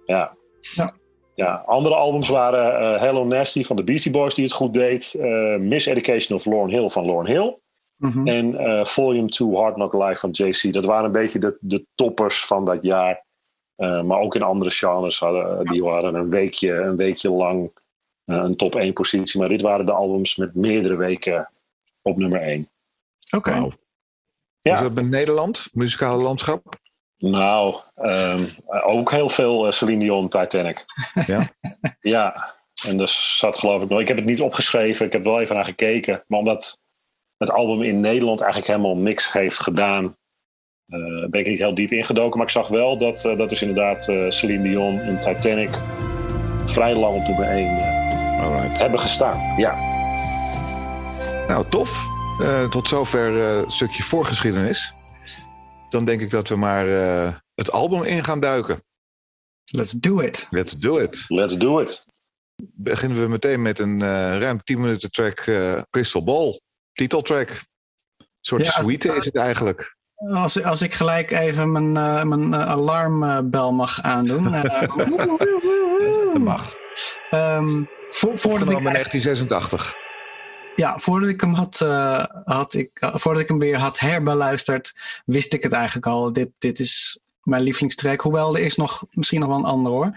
[0.06, 0.36] Ja.
[0.60, 0.94] ja.
[1.38, 5.14] Ja, andere albums waren uh, Hello Nasty van de Beastie Boys die het goed deed.
[5.18, 7.58] Uh, Miss Education of Lauryn Hill van Lauryn Hill.
[7.96, 8.26] Mm -hmm.
[8.26, 10.72] En Volume 2 Hard Knock Live van JC.
[10.72, 13.24] Dat waren een beetje de, de toppers van dat jaar.
[13.76, 17.70] Uh, maar ook in andere genres hadden die waren een weekje, een weekje lang
[18.24, 19.40] uh, een top 1 positie.
[19.40, 21.50] Maar dit waren de albums met meerdere weken
[22.02, 22.68] op nummer 1.
[23.26, 23.36] Oké.
[23.36, 23.60] Okay.
[23.60, 23.72] Wow.
[24.60, 24.74] Ja.
[24.74, 26.78] Is dat in Nederland, muzikale landschap?
[27.18, 30.84] Nou, um, ook heel veel uh, Celine Dion, Titanic.
[31.26, 31.48] Ja?
[32.00, 32.54] ja,
[32.88, 34.00] en dus zat geloof ik nog...
[34.00, 36.24] Ik heb het niet opgeschreven, ik heb er wel even naar gekeken.
[36.26, 36.80] Maar omdat
[37.36, 40.16] het album in Nederland eigenlijk helemaal niks heeft gedaan...
[40.86, 43.62] Uh, ben ik niet heel diep ingedoken, maar ik zag wel dat uh, dat is
[43.62, 45.70] inderdaad uh, Celine Dion en Titanic
[46.66, 47.66] vrij lang op nummer 1
[48.78, 49.54] hebben gestaan.
[49.56, 49.76] Ja.
[51.48, 52.06] Nou, tof.
[52.70, 54.94] tot zover een stukje voorgeschiedenis.
[55.88, 56.86] Dan denk ik dat we maar
[57.54, 58.82] het album in gaan duiken.
[59.64, 60.46] Let's do it.
[60.50, 61.24] Let's do it.
[61.28, 62.06] Let's do it.
[62.56, 64.00] Beginnen we meteen met een
[64.38, 65.44] ruim 10 minuten track
[65.90, 66.60] Crystal Ball.
[66.92, 67.48] Titeltrack.
[67.48, 69.96] Een soort ja, suite is het eigenlijk.
[70.18, 74.54] Als, als ik gelijk even mijn, uh, mijn uh, alarmbel mag aandoen.
[74.54, 74.62] Uh,
[76.32, 76.72] dat mag.
[77.30, 79.96] Um, voor, voordat ik 1986.
[80.78, 81.78] Ja, voordat ik hem had,
[82.44, 86.32] had ik, voordat ik hem weer had herbeluisterd, wist ik het eigenlijk al.
[86.32, 88.20] Dit, dit is mijn lievelingstrek.
[88.20, 90.12] Hoewel er is nog misschien nog wel een ander hoor.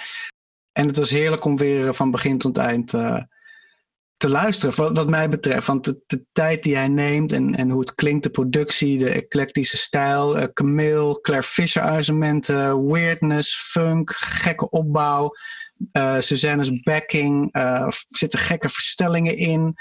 [0.72, 2.94] En het was heerlijk om weer van begin tot eind
[4.22, 5.68] te luisteren, wat, wat mij betreft.
[5.68, 9.10] Want de, de, tijd die hij neemt en, en hoe het klinkt, de productie, de
[9.10, 15.36] eclectische stijl, uh, Camille, Claire Fisher arrangementen, weirdness, funk, gekke opbouw,
[15.94, 19.76] uh, Suzanne's backing, uh, zitten gekke verstellingen in.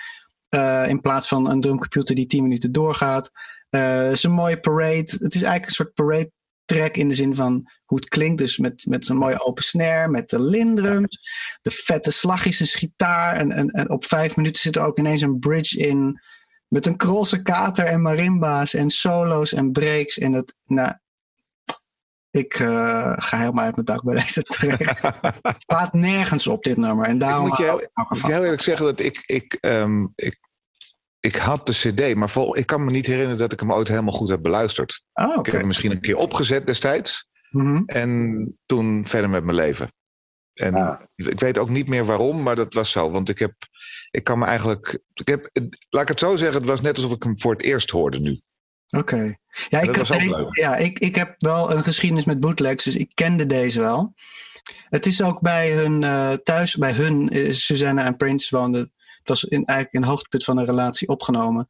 [0.88, 3.30] In plaats van een drumcomputer die 10 minuten doorgaat.
[3.70, 5.16] Het is een mooie parade.
[5.18, 6.30] Het is eigenlijk een soort parade
[6.64, 8.38] track in de zin van hoe het klinkt.
[8.38, 11.20] Dus met, met zo'n mooie open snare, met de lindrums,
[11.62, 13.36] de vette slagjes en gitaar.
[13.36, 16.20] En, en, en op vijf minuten zit er ook ineens een bridge in.
[16.68, 20.18] Met een krolse kater en marimba's en solo's en breaks.
[20.18, 20.92] En het, nou,
[22.30, 24.78] ik uh, ga helemaal uit mijn dak bij deze track.
[25.42, 27.06] het staat nergens op dit nummer.
[27.06, 30.38] En daarom ik moet jou, ik heel eerlijk zeggen dat ik, ik, um, ik
[31.20, 33.88] ik had de CD, maar vol, ik kan me niet herinneren dat ik hem ooit
[33.88, 35.02] helemaal goed heb beluisterd.
[35.12, 35.38] Oh, okay.
[35.38, 37.28] Ik heb hem misschien een keer opgezet destijds.
[37.50, 37.82] Mm -hmm.
[37.86, 39.92] En toen verder met mijn leven.
[40.54, 41.00] En ah.
[41.14, 43.10] ik weet ook niet meer waarom, maar dat was zo.
[43.10, 43.52] Want ik heb,
[44.10, 45.50] ik kan me eigenlijk, ik heb,
[45.90, 48.18] laat ik het zo zeggen, het was net alsof ik hem voor het eerst hoorde
[48.18, 48.40] nu.
[48.90, 49.14] Oké.
[49.14, 49.38] Okay.
[49.68, 53.46] Ja, ik, ik, ja ik, ik heb wel een geschiedenis met bootlegs, dus ik kende
[53.46, 54.14] deze wel.
[54.88, 59.28] Het is ook bij hun uh, thuis, bij hun, uh, Susanna en Prince woonden het
[59.28, 61.68] was in, eigenlijk een hoogtepunt van een relatie opgenomen.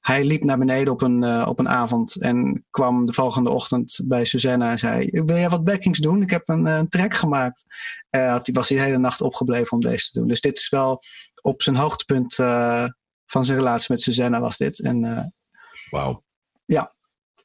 [0.00, 4.00] Hij liep naar beneden op een, uh, op een avond en kwam de volgende ochtend
[4.04, 6.22] bij Susanna en zei: Wil jij wat backings doen?
[6.22, 7.64] Ik heb een, een track gemaakt.
[8.10, 10.28] Had, was hij de hele nacht opgebleven om deze te doen.
[10.28, 11.02] Dus dit is wel
[11.42, 12.34] op zijn hoogtepunt
[13.26, 14.80] van zijn relatie met Susanna was dit.
[14.80, 15.32] En,
[15.90, 16.23] Wauw.
[16.64, 16.94] Ja.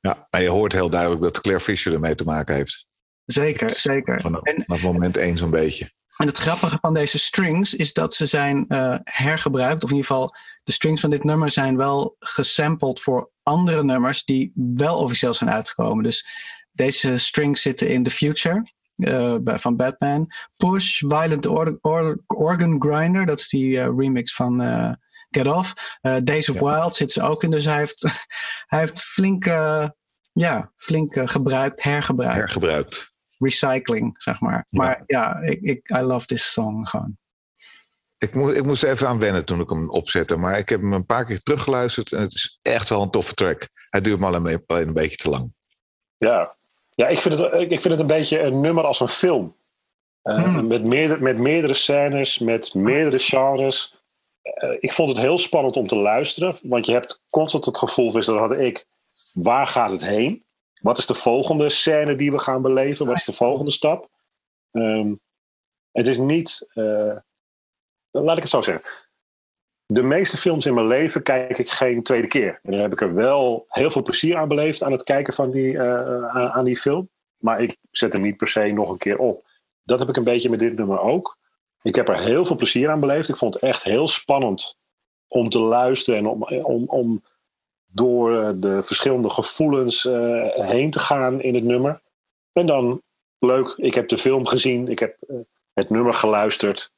[0.01, 2.87] Ja, en je hoort heel duidelijk dat Claire Fisher ermee te maken heeft.
[3.25, 4.21] Zeker, zeker.
[4.21, 5.91] Vanaf, vanaf moment één zo'n beetje.
[6.17, 10.11] En het grappige van deze strings is dat ze zijn uh, hergebruikt, of in ieder
[10.11, 15.33] geval de strings van dit nummer zijn wel gesampled voor andere nummers die wel officieel
[15.33, 16.03] zijn uitgekomen.
[16.03, 16.25] Dus
[16.71, 20.33] deze strings zitten in The Future uh, van Batman.
[20.57, 24.61] Push, Violent or or Organ Grinder, dat is die uh, remix van
[25.29, 25.97] Get Off.
[26.23, 26.63] Days of ja.
[26.63, 28.01] Wild zit ze ook in, dus hij heeft,
[28.71, 29.93] hij heeft flinke
[30.33, 32.35] ja, flink gebruikt, hergebruikt.
[32.35, 33.13] Hergebruikt.
[33.37, 34.65] Recycling, zeg maar.
[34.69, 37.17] Maar ja, ik, ik, I love this song gewoon.
[38.17, 40.35] Ik, moest, ik moest even aan wennen toen ik hem opzette.
[40.35, 42.11] Maar ik heb hem een paar keer teruggeluisterd.
[42.11, 43.67] En het is echt wel een toffe track.
[43.89, 45.53] Hij duurt maar alleen een beetje te lang.
[46.17, 46.55] Ja,
[46.89, 49.57] ja ik, vind het, ik vind het een beetje een nummer als een film.
[50.23, 53.98] Uh, met, meerdere, met meerdere scènes, met meerdere genres.
[54.43, 56.57] Uh, ik vond het heel spannend om te luisteren.
[56.61, 58.87] Want je hebt constant het gevoel, dus dat had ik.
[59.33, 60.43] Waar gaat het heen?
[60.81, 63.05] Wat is de volgende scène die we gaan beleven?
[63.05, 64.09] Wat is de volgende stap?
[64.71, 65.19] Um,
[65.91, 66.69] het is niet.
[66.73, 67.15] Uh,
[68.11, 68.89] laat ik het zo zeggen.
[69.85, 72.59] De meeste films in mijn leven kijk ik geen tweede keer.
[72.63, 75.51] En dan heb ik er wel heel veel plezier aan beleefd aan het kijken van
[75.51, 77.09] die, uh, aan die film.
[77.37, 79.47] Maar ik zet hem niet per se nog een keer op.
[79.83, 81.37] Dat heb ik een beetje met dit nummer ook.
[81.81, 83.29] Ik heb er heel veel plezier aan beleefd.
[83.29, 84.77] Ik vond het echt heel spannend
[85.27, 87.23] om te luisteren en om, om, om
[87.85, 92.01] door de verschillende gevoelens uh, heen te gaan in het nummer.
[92.53, 93.01] En dan
[93.39, 95.39] leuk, ik heb de film gezien, ik heb uh,
[95.73, 96.91] het nummer geluisterd.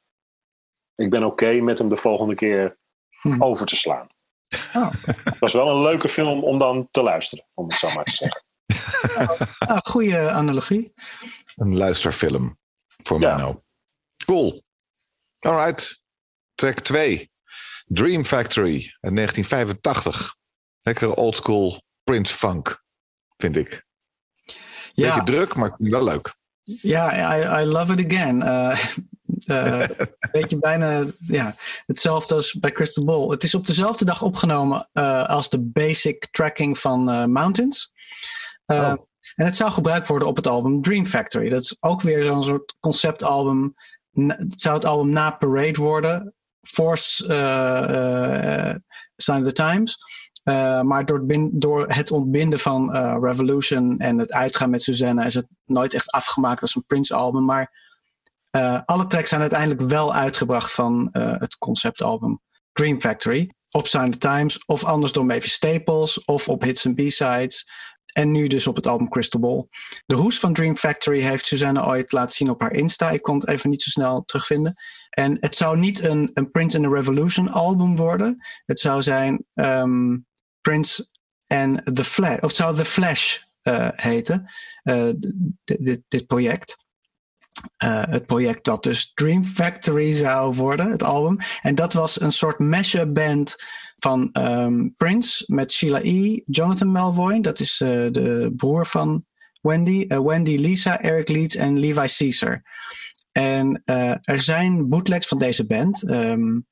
[0.94, 2.76] Ik ben oké met hem de volgende keer
[3.20, 3.42] hm.
[3.42, 4.06] over te slaan.
[4.74, 4.92] Oh.
[5.04, 8.16] Het was wel een leuke film om dan te luisteren, om het zo maar te
[8.16, 8.42] zeggen.
[9.58, 10.92] Ah, goede analogie.
[11.56, 12.58] Een luisterfilm
[13.04, 13.34] voor ja.
[13.34, 13.56] mij nou.
[14.24, 14.61] Cool.
[15.46, 16.02] Alright.
[16.54, 17.30] Track 2.
[17.86, 20.34] Dream Factory uit 1985.
[20.82, 22.82] Lekkere oldschool Prince funk,
[23.36, 23.84] vind ik.
[24.92, 25.14] Ja.
[25.14, 26.34] Beetje druk, maar wel leuk.
[26.62, 28.42] Ja, I, I love it again.
[29.46, 29.88] Uh, uh,
[30.32, 31.54] weet je, bijna ja,
[31.86, 33.28] hetzelfde als bij Crystal Ball.
[33.28, 37.92] Het is op dezelfde dag opgenomen uh, als de basic tracking van Mountains.
[38.66, 38.94] Oh.
[39.34, 41.48] En het zou gebruikt worden op het album Dream Factory.
[41.48, 43.74] Dat is ook weer zo'n soort conceptalbum.
[44.12, 46.34] Het zou het album na Parade worden.
[46.60, 47.24] Force
[49.16, 49.96] Sign of the Times.
[50.44, 55.34] Uh, maar door, door, het ontbinden van uh, Revolution en het uitgaan met Susanna is
[55.34, 57.44] het nooit echt afgemaakt als een Prince-album.
[57.44, 57.80] Maar
[58.56, 62.40] uh, alle tracks zijn uiteindelijk wel uitgebracht van het conceptalbum
[62.72, 63.54] Dream Factory.
[63.70, 67.68] Op Sign the Times, of anders door Mavis Staples, of op Hits and B-Sides.
[68.12, 69.66] En nu dus op het album Crystal Ball.
[70.06, 73.10] De hoes van Dream Factory heeft Susanna ooit laten zien op haar Insta.
[73.10, 74.74] Ik kon het even niet zo snel terugvinden.
[75.10, 78.46] En het zou niet een, een Prince and the Revolution album worden.
[78.64, 80.26] Het zou zijn um,
[80.60, 81.08] Prince
[81.46, 82.36] en The Flash.
[82.36, 84.52] Of het zou The Flash uh, heten.
[85.64, 86.81] Dit, dit project.
[87.84, 91.36] Uh, het project dat dus Dream Factory zou worden, het album.
[91.62, 93.56] En dat was een soort mashup band
[93.96, 99.24] van um, Prince met Sheila E., Jonathan Melvoin, dat is uh, de broer van
[99.60, 102.62] Wendy, uh, Wendy Lisa, Eric Leeds en Levi Caesar.
[103.32, 103.82] En
[104.22, 106.10] er zijn bootlegs van deze band.
[106.10, 106.66] Um,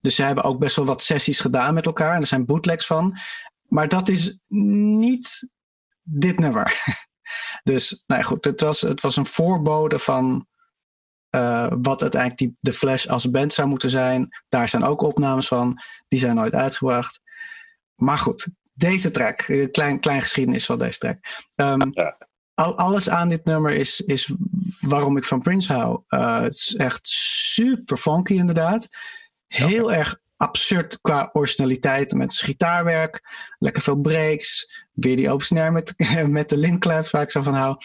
[0.00, 2.14] dus ze hebben ook best wel wat sessies gedaan met elkaar.
[2.14, 3.18] En er zijn bootlegs van.
[3.62, 5.50] Maar dat is niet
[6.02, 6.72] dit nummer.
[7.62, 10.46] dus nou ja, goed, het was, het was een voorbode van
[11.30, 14.28] uh, wat uiteindelijk die, de Flash als band zou moeten zijn.
[14.48, 15.82] Daar zijn ook opnames van.
[16.08, 17.20] Die zijn nooit uitgebracht.
[17.94, 19.40] Maar goed, deze track.
[19.40, 21.18] Eh, klein, klein geschiedenis van deze track.
[21.56, 22.16] Um, ja.
[22.54, 24.32] al, alles aan dit nummer is, is
[24.80, 26.02] waarom ik van Prince hou.
[26.08, 28.88] Uh, het is echt super funky inderdaad.
[29.46, 33.22] Heel erg absurd qua originaliteit met gitaarwerk.
[33.58, 34.70] Lekker veel breaks.
[34.92, 35.94] Weer die open snare met,
[36.26, 37.76] met de linclaps waar ik zo van hou.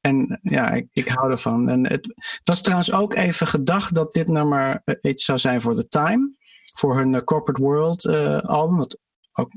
[0.00, 1.68] En ja, ik, ik hou ervan.
[1.68, 5.76] En het, was trouwens ook even gedacht dat dit nummer uh, iets zou zijn voor
[5.76, 6.34] The Time.
[6.74, 8.76] Voor hun uh, Corporate World uh, album.
[8.76, 8.98] Wat,
[9.32, 9.52] ook,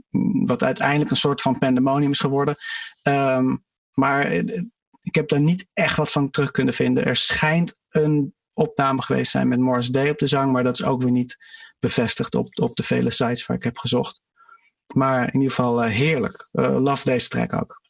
[0.45, 2.55] wat uiteindelijk een soort van pandemonium is geworden.
[3.03, 4.31] Um, maar
[5.01, 7.05] ik heb daar niet echt wat van terug kunnen vinden.
[7.05, 10.51] Er schijnt een opname geweest zijn met Morris Day op de zang.
[10.51, 11.37] Maar dat is ook weer niet
[11.79, 14.21] bevestigd op, op de vele sites waar ik heb gezocht.
[14.93, 16.49] Maar in ieder geval uh, heerlijk.
[16.51, 17.81] Uh, love deze track ook.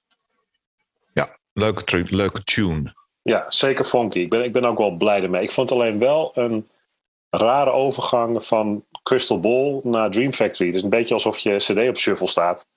[1.13, 2.95] Ja, leuke, leuke tune.
[3.21, 4.19] Ja, zeker funky.
[4.19, 5.43] Ik ben, ik ben ook wel blij ermee.
[5.43, 6.69] Ik vond alleen wel een
[7.29, 10.67] rare overgang van Crystal Ball naar Dream Factory.
[10.67, 12.67] Het is een beetje alsof je CD op shuffle staat.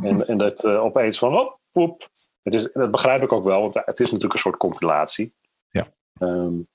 [0.00, 2.08] en, en dat uh, opeens van, oh, poep.
[2.42, 5.34] Het is, dat begrijp ik ook wel, want het is natuurlijk een soort compilatie.
[5.70, 5.92] Ja.
[6.18, 6.68] Um,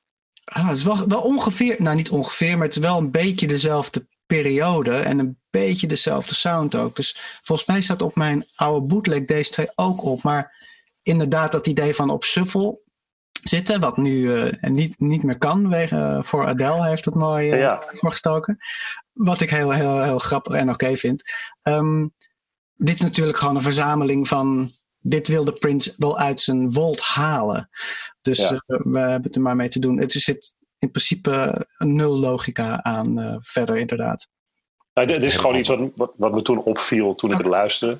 [0.49, 3.47] Ah, het is wel, wel ongeveer, nou niet ongeveer, maar het is wel een beetje
[3.47, 6.95] dezelfde periode en een beetje dezelfde sound ook.
[6.95, 10.23] Dus volgens mij staat op mijn oude bootleg deze twee ook op.
[10.23, 10.55] Maar
[11.03, 12.79] inderdaad, dat idee van op shuffle
[13.43, 17.53] zitten, wat nu uh, niet, niet meer kan, wegen, uh, voor Adele heeft het mooi
[17.53, 17.83] uh, ja.
[17.91, 18.57] voorgestoken.
[19.13, 21.23] Wat ik heel, heel, heel grappig en oké okay vind.
[21.63, 22.13] Um,
[22.75, 27.69] dit is natuurlijk gewoon een verzameling van dit wilde Prince wel uit zijn volt halen.
[28.21, 28.51] Dus ja.
[28.51, 29.99] uh, we hebben het er maar mee te doen.
[29.99, 34.27] Het zit in principe nul logica aan uh, verder, inderdaad.
[34.93, 37.99] Nou, dit is gewoon iets wat, wat, wat, me toen opviel toen ik het luisterde.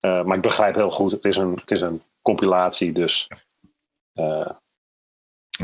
[0.00, 3.28] Uh, maar ik begrijp heel goed, het is een, het is een compilatie, dus.
[4.14, 4.50] Uh,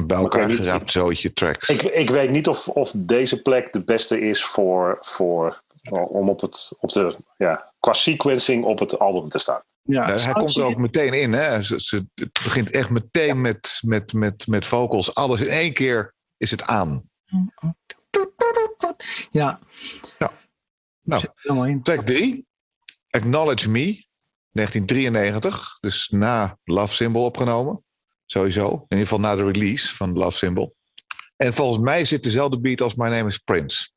[0.05, 1.68] Bij elkaar geraapt zootje tracks.
[1.68, 6.40] Ik, ik weet niet of, of deze plek de beste is voor, voor, om op
[6.40, 9.62] het, op de, ja, qua sequencing op het album te staan.
[9.83, 11.33] Ja, hij komt er ook meteen in.
[11.33, 11.62] Hè?
[11.62, 15.14] Ze, ze, het begint echt meteen met, met, met, met vocals.
[15.14, 17.11] Alles in één keer is het aan.
[19.31, 19.61] Ja.
[21.03, 22.47] Nou, nou track 3.
[23.11, 24.05] Acknowledge Me.
[24.51, 25.79] 1993.
[25.81, 27.85] Dus na Love Symbol opgenomen.
[28.27, 28.68] Sowieso.
[28.68, 30.77] In ieder geval na de release van Love Symbol.
[31.37, 33.90] En volgens mij zit dezelfde beat als My Name is Prince.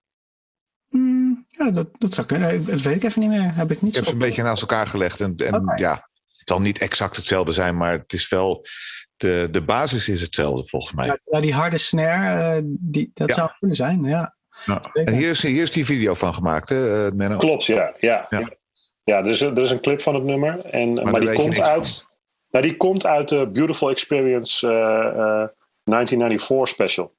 [1.58, 2.66] Ja, dat, dat zou kunnen.
[2.66, 3.56] Dat weet ik even niet meer.
[3.56, 5.20] Heb ik niet ik heb ze een beetje naast elkaar gelegd.
[5.20, 5.92] En, en ja,
[6.38, 8.66] het zal niet exact hetzelfde zijn, maar het is wel.
[9.18, 11.20] De, de basis is hetzelfde volgens mij.
[11.26, 14.04] Ja, die harde snare, uh, die, dat zou kunnen zijn.
[14.04, 14.34] Ja.
[14.66, 17.38] Nou, en hier is, hier is die video van gemaakt, hè, Menno?
[17.38, 17.94] Klopt, ja.
[18.00, 18.50] ja, ja.
[19.04, 19.18] ja.
[19.18, 20.66] er, is, er is een clip van het nummer.
[20.66, 22.08] En, maar, maar die, komt uit,
[22.50, 25.48] nou, die komt uit de Beautiful Experience uh, uh,
[25.84, 27.14] 1994 special.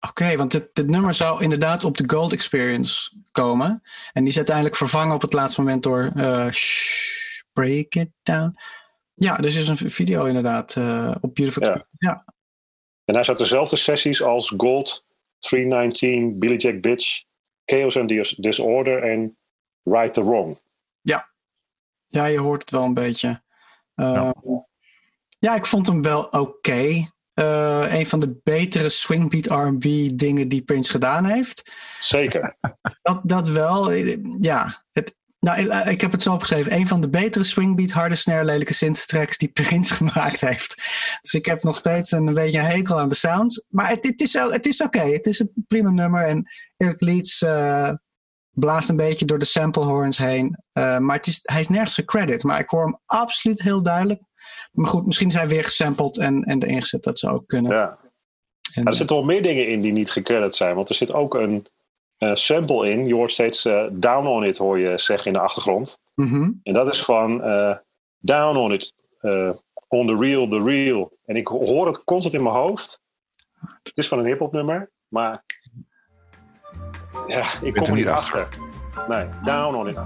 [0.00, 3.82] Oké, want dit, dit, nummer zou inderdaad op de Gold Experience komen.
[4.12, 8.58] En die is uiteindelijk vervangen op het laatste moment door uh, shh, Break It Down.
[9.14, 12.24] Ja, dus is een video inderdaad uh, op Beautiful ja.
[13.04, 15.04] En hij zat dezelfde sessies als Gold,
[15.38, 17.22] 319, Billy Jack Bitch,
[17.64, 19.36] Chaos and Disorder en
[19.82, 20.60] Right the Wrong.
[21.00, 21.30] Ja.
[22.06, 23.42] ja, je hoort het wel een beetje.
[23.96, 24.34] Uh, ja.
[25.38, 25.54] ja.
[25.54, 26.38] ik vond hem wel oké.
[26.38, 27.10] Okay.
[27.38, 29.82] Uh, een van de betere swingbeat R&B
[30.18, 31.76] dingen die Prince gedaan heeft.
[32.00, 32.56] Zeker.
[33.02, 33.92] Dat, dat wel.
[34.40, 36.72] Ja, het, nou, ik heb het zo opgeschreven.
[36.72, 40.74] Een van de betere swingbeat, harde snare, lelijke synth tracks die Prince gemaakt heeft.
[41.20, 43.64] Dus ik heb nog steeds een, een beetje een hekel aan de sounds.
[43.68, 44.98] Maar het, het is, het is oké.
[44.98, 45.12] Okay.
[45.12, 46.26] Het is een prima nummer.
[46.26, 47.90] En Eric Leeds uh,
[48.50, 50.58] blaast een beetje door de sample horns heen.
[50.72, 52.42] Uh, maar het is, hij is nergens gecredit.
[52.42, 54.22] Maar ik hoor hem absoluut heel duidelijk.
[54.72, 57.02] Maar goed, misschien zijn weer gesampled en, en erin gezet.
[57.02, 57.72] Dat zou ook kunnen.
[57.72, 57.98] Ja.
[58.74, 60.74] En, er zitten wel meer dingen in die niet gecredit zijn.
[60.74, 61.66] Want er zit ook een
[62.18, 63.06] uh, sample in.
[63.06, 65.98] Je hoort steeds uh, Down on It, hoor je zeggen in de achtergrond.
[66.14, 66.60] Mm -hmm.
[66.62, 67.76] En dat is van uh,
[68.18, 68.94] Down on It,
[69.88, 71.12] On the Real, The Real.
[71.24, 73.02] En ik hoor het constant in mijn hoofd.
[73.82, 75.44] Het is van een hip-hop nummer, maar
[77.26, 78.44] ja, ik kom er niet achter.
[78.44, 79.08] achter.
[79.08, 79.96] Nee, Down on It.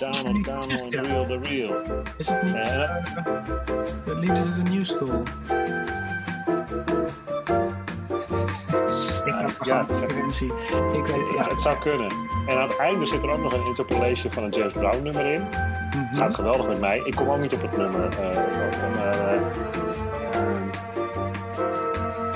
[0.00, 1.82] Down on, down on, the real, the real.
[2.16, 2.88] Is het niet uh, uh,
[4.04, 5.22] dat lied is de new school?
[9.24, 10.40] ik heb ja, het,
[10.96, 11.48] ik weet, ja.
[11.48, 12.10] het, zou kunnen.
[12.46, 15.26] En aan het einde zit er ook nog een interpolation van een James Brown nummer
[15.26, 15.40] in.
[15.40, 15.48] Mm
[15.90, 16.18] -hmm.
[16.18, 17.02] Gaat geweldig met mij.
[17.04, 18.08] Ik kom ook niet op het nummer.
[18.20, 18.40] Uh,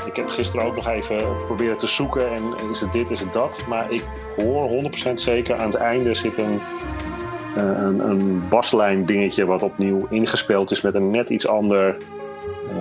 [0.07, 3.33] ik heb gisteren ook nog even proberen te zoeken en is het dit, is het
[3.33, 3.65] dat.
[3.69, 4.05] Maar ik
[4.37, 6.84] hoor 100% zeker aan het einde zit een eh,
[7.57, 11.97] een, een baslijn dingetje wat opnieuw ingespeeld is met een net iets ander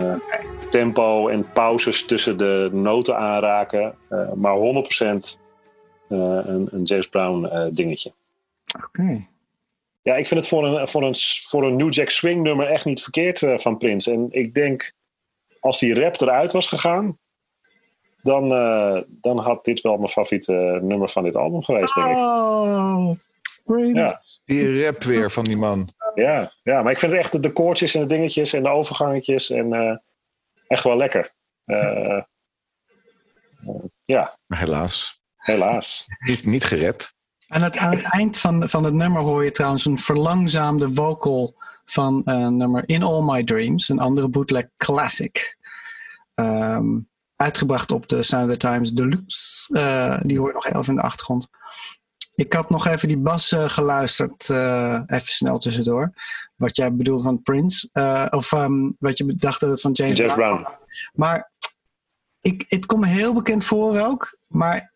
[0.02, 0.14] uh,
[0.70, 3.96] tempo en pauzes tussen de noten aanraken.
[4.10, 4.60] Uh, maar 100%
[6.08, 8.12] een, een, James Brown dingetje.
[8.86, 9.26] Oké.
[10.02, 12.86] Ja, ik vind het voor een, voor, een, voor een New Jack Swing nummer echt
[12.86, 14.12] niet verkeerd van Prince.
[14.12, 14.94] En ik denk,
[15.60, 17.18] als die rap eruit was gegaan,
[18.22, 18.50] dan,
[19.08, 22.16] dan had dit wel mijn favoriete nummer van dit album geweest, denk ik.
[22.16, 23.12] Oh,
[23.94, 24.22] ja.
[24.46, 25.94] Die rap weer van die man.
[26.16, 29.50] Ja, ja, maar ik vind het echt de koortjes en de dingetjes en de overgangetjes
[29.50, 29.96] en uh,
[30.68, 31.34] echt wel lekker.
[31.66, 32.22] Uh,
[34.06, 34.38] ja.
[34.46, 35.22] Maar helaas.
[35.36, 36.06] Helaas.
[36.20, 37.14] Niet, niet gered.
[37.48, 41.56] Aan het, aan het eind van, van het nummer hoor je trouwens een verlangzaamde vocal
[41.86, 45.58] van een nummer In All My Dreams, een andere bootleg classic.
[46.36, 49.70] Um, uitgebracht op de Sound of the Times Deluxe.
[49.78, 51.50] Uh, die hoor je nog even in de achtergrond.
[52.36, 56.14] Ik had nog even die bas geluisterd, even snel tussendoor.
[56.56, 57.90] Wat jij bedoelde van Prince.
[58.32, 58.50] Of
[59.00, 60.68] wat je bedacht dat het van James, Brown.
[61.14, 61.52] Maar
[62.40, 64.38] ik, het komt heel bekend voor ook.
[64.48, 64.92] Maar...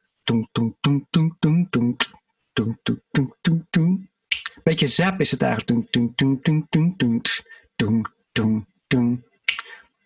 [4.64, 5.88] Beetje zap is het eigenlijk.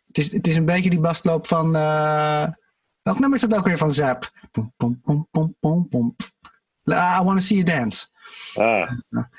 [0.07, 1.71] Het is, het is een beetje die basloop van...
[3.01, 4.31] welk nummer is dat ook weer van zap?
[6.87, 8.07] I want to see you dance.
[8.55, 8.91] Ah.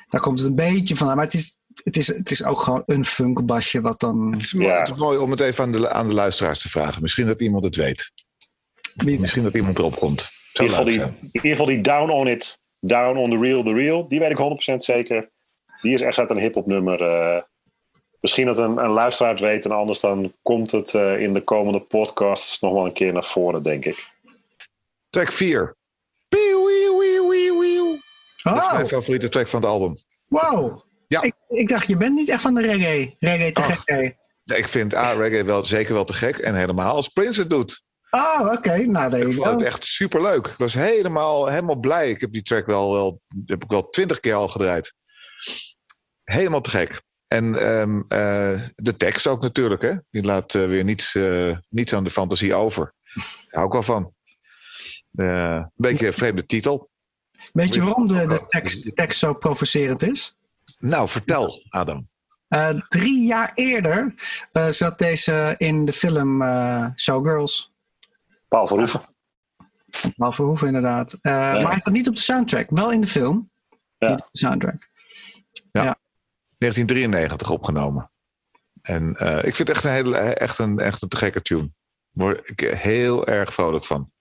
[0.08, 1.06] Daar komt het een beetje van.
[1.06, 4.32] Maar het is, het is, het is ook gewoon een funkbasje wat dan...
[4.32, 6.68] Het is, mooi, het is mooi om het even aan de, aan de luisteraars te
[6.68, 7.02] vragen.
[7.02, 8.12] Misschien dat iemand het weet.
[8.94, 9.20] Wie?
[9.20, 10.28] Misschien dat iemand erop komt.
[10.52, 13.72] In ieder, die, in ieder, geval die, Down on It, Down on the Real, the
[13.72, 15.30] Real, die weet ik 100% zeker.
[15.80, 17.00] Die is echt uit een hip-hop nummer.
[17.00, 17.40] Uh,
[18.20, 21.40] misschien dat een, een luisteraar het weet en anders dan komt het uh, in de
[21.40, 24.10] komende podcasts nog wel een keer naar voren, denk ik.
[25.10, 25.76] Track 4.
[28.42, 29.96] Dat is mijn favoriete track van het album.
[30.26, 30.78] Wow.
[31.08, 31.22] Ja.
[31.22, 33.16] Ik, ik dacht, je bent niet echt van de reggae.
[33.18, 33.66] Reggae te Ach.
[33.66, 33.82] gek.
[33.84, 34.10] hè?
[34.44, 36.38] Nee, Ik vind ah, reggae wel, zeker wel te gek.
[36.38, 37.82] En helemaal als Prince het doet.
[38.10, 38.76] Oh, oké.
[38.76, 40.46] Nou, daar Ik vond het echt superleuk.
[40.46, 42.10] Ik was helemaal, helemaal blij.
[42.10, 44.94] Ik heb die track wel, wel, heb ik wel twintig keer al gedraaid.
[46.24, 47.02] Helemaal te gek.
[47.28, 49.82] En ehm, eh, de tekst ook natuurlijk.
[49.82, 49.94] Hè?
[50.10, 52.94] Die laat eh, weer niets, eh, niets aan de fantasie over.
[53.14, 54.14] Daar hou ik wel van.
[55.12, 56.90] Een beetje een vreemde titel.
[57.52, 60.36] Weet je waarom de, de, tekst, de tekst zo provocerend is?
[60.78, 62.08] Nou, vertel, Adam.
[62.48, 64.14] Eh, drie jaar eerder
[64.52, 67.72] eh, zat deze in de film eh, Showgirls.
[68.48, 69.00] Paul Verhoeven.
[70.16, 71.12] Paul Verhoeven inderdaad.
[71.20, 72.66] Eh, Maar hij staat niet op de soundtrack.
[72.70, 73.50] Wel in de film.
[73.98, 74.08] Ja.
[74.08, 74.90] Niet op de soundtrack.
[75.72, 78.10] 1993 opgenomen.
[78.82, 81.70] En eh, ik vind het echt een, hele, echt, een, echt een te gekke tune.
[82.12, 84.12] Daar word ik heel erg vrolijk van.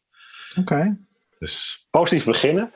[0.59, 0.97] Oké.
[1.39, 2.71] Dus Positief beginnen.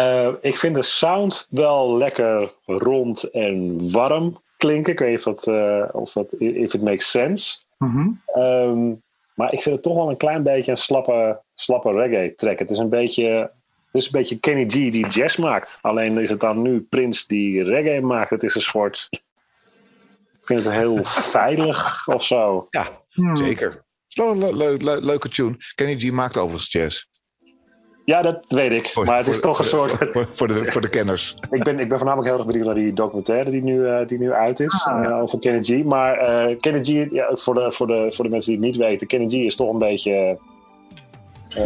[0.00, 4.92] Eh, ik vind de sound wel lekker rond en warm klinken.
[4.92, 7.58] Ik weet niet of dat, eh, of dat if it makes sense.
[7.78, 8.08] Mhm.
[8.26, 8.92] Ehm,
[9.34, 12.58] maar ik vind het toch wel een klein beetje een slappe, slappe reggae track.
[12.58, 13.24] Het is een beetje,
[13.92, 15.78] het is een beetje Kenny G die jazz maakt.
[15.80, 18.30] Alleen is het dan nu Prince die reggae maakt.
[18.30, 19.08] Het is een soort...
[20.40, 21.04] Ik vind het heel
[21.38, 22.66] veilig of zo.
[22.70, 23.36] ja, Hmm.
[23.36, 23.70] zeker.
[23.70, 25.56] Het is wel een le- le- le- leuke tune.
[25.74, 27.04] Kenny G maakt overigens jazz.
[28.10, 28.90] Ja, dat weet ik.
[28.94, 29.92] Voor- Maar het is voor- toch een soort...
[30.12, 31.36] Voor, voor de, voor de kenners.
[31.50, 34.18] Ik ben, ik ben voornamelijk heel erg benieuwd naar die documentaire die nu, eh, die
[34.18, 34.84] nu uit is.
[34.84, 35.10] Ah, ja.
[35.10, 35.84] eh, over Kenny G.
[35.84, 38.86] Maar eh, Kenny G, ja, voor, de, voor, de, voor de mensen die het niet
[38.86, 40.38] weten, Kenny G is toch een beetje
[41.48, 41.62] eh,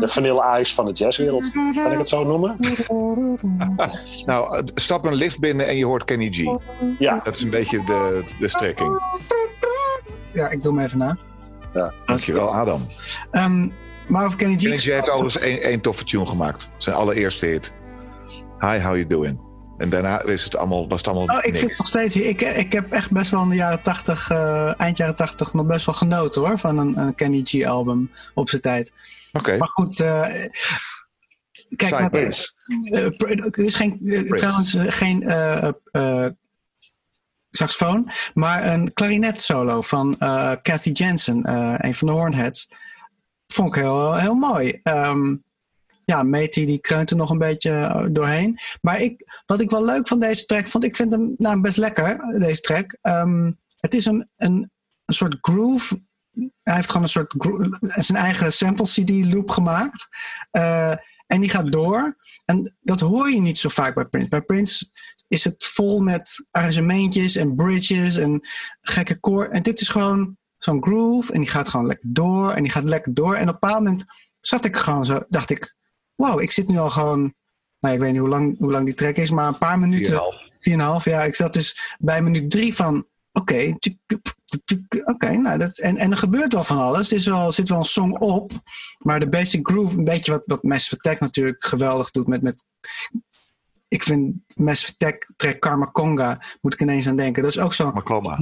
[0.00, 1.50] de vanille ice van de jazzwereld.
[1.52, 2.56] Kan ik het zo noemen?
[4.26, 6.58] Nou, stap een lift binnen en je hoort Kenny G.
[6.98, 9.02] Ja, Dat is een beetje de, de strekking.
[10.34, 11.16] Ja, ik doe hem even na.
[12.06, 12.86] Dankjewel, Adam.
[13.30, 13.68] Ehm,
[14.08, 14.60] maar over Kenny G.
[14.60, 16.70] Kenny G heeft overigens één, één toffe tune gemaakt.
[16.76, 17.72] Zijn allereerste hit.
[18.60, 19.46] Hi, how you doing?
[19.78, 21.58] En daarna is het allemaal, was het allemaal Oh, ik niks.
[21.58, 22.16] vind nog steeds.
[22.16, 25.66] Ik, ik heb echt best wel in de jaren 80, eh, eind jaren 80, nog
[25.66, 26.58] best wel genoten hoor.
[26.58, 28.92] Van een, een Kenny G album op zijn tijd.
[29.32, 30.00] Oké, Maar goed.
[30.00, 30.20] eh,
[31.76, 32.26] kijk, maar, eh,
[33.40, 36.26] er is geen, eh, trouwens eh, geen eh, eh,
[37.50, 42.68] saxofoon, maar een klarinet solo van eh Kathy Jensen, eh, een van de Hornheads.
[43.52, 44.80] Vond ik heel, heel mooi.
[44.82, 45.36] Ehm,
[46.04, 48.58] ja, Meti die kreunt er nog een beetje eh, doorheen.
[48.80, 51.76] Maar ik, wat ik wel leuk van deze track vond, ik vind hem nou, best
[51.76, 52.98] lekker, deze track.
[53.00, 54.70] Ehm, het is een, een,
[55.04, 56.02] een soort groove.
[56.62, 57.34] Hij heeft gewoon een soort
[58.04, 60.08] zijn eigen sample CD loop gemaakt.
[60.50, 60.94] Eh,
[61.26, 62.16] en die gaat door.
[62.44, 64.28] En dat hoor je niet zo vaak bij Prince.
[64.28, 64.90] Bij Prince
[65.28, 68.40] is het vol met arrangementjes en bridges en
[68.80, 69.46] gekke koor.
[69.46, 71.32] En dit is gewoon zo'n groove.
[71.32, 72.52] En die gaat gewoon lekker door.
[72.52, 73.34] En die gaat lekker door.
[73.34, 74.04] En op een bepaald moment
[74.40, 75.74] zat ik gewoon zo, dacht ik,
[76.14, 77.34] wow, ik zit nu al gewoon,
[77.80, 80.20] nou ik weet niet hoe lang, hoe lang die track is, maar een paar minuten,
[80.70, 81.22] 4,5, ja.
[81.22, 83.76] Ik zat dus bij minuut drie van, oké,
[85.04, 87.10] oké, nou dat, en, en er gebeurt wel van alles.
[87.10, 88.52] Er is wel, zit wel een song op,
[88.98, 92.64] maar de basic groove, een beetje wat, wat Massive Attack natuurlijk geweldig doet met, met
[93.88, 97.42] ik vind Massive Attack track Karma Conga, moet ik ineens aan denken.
[97.42, 98.40] Dat is ook zo'n kom maar.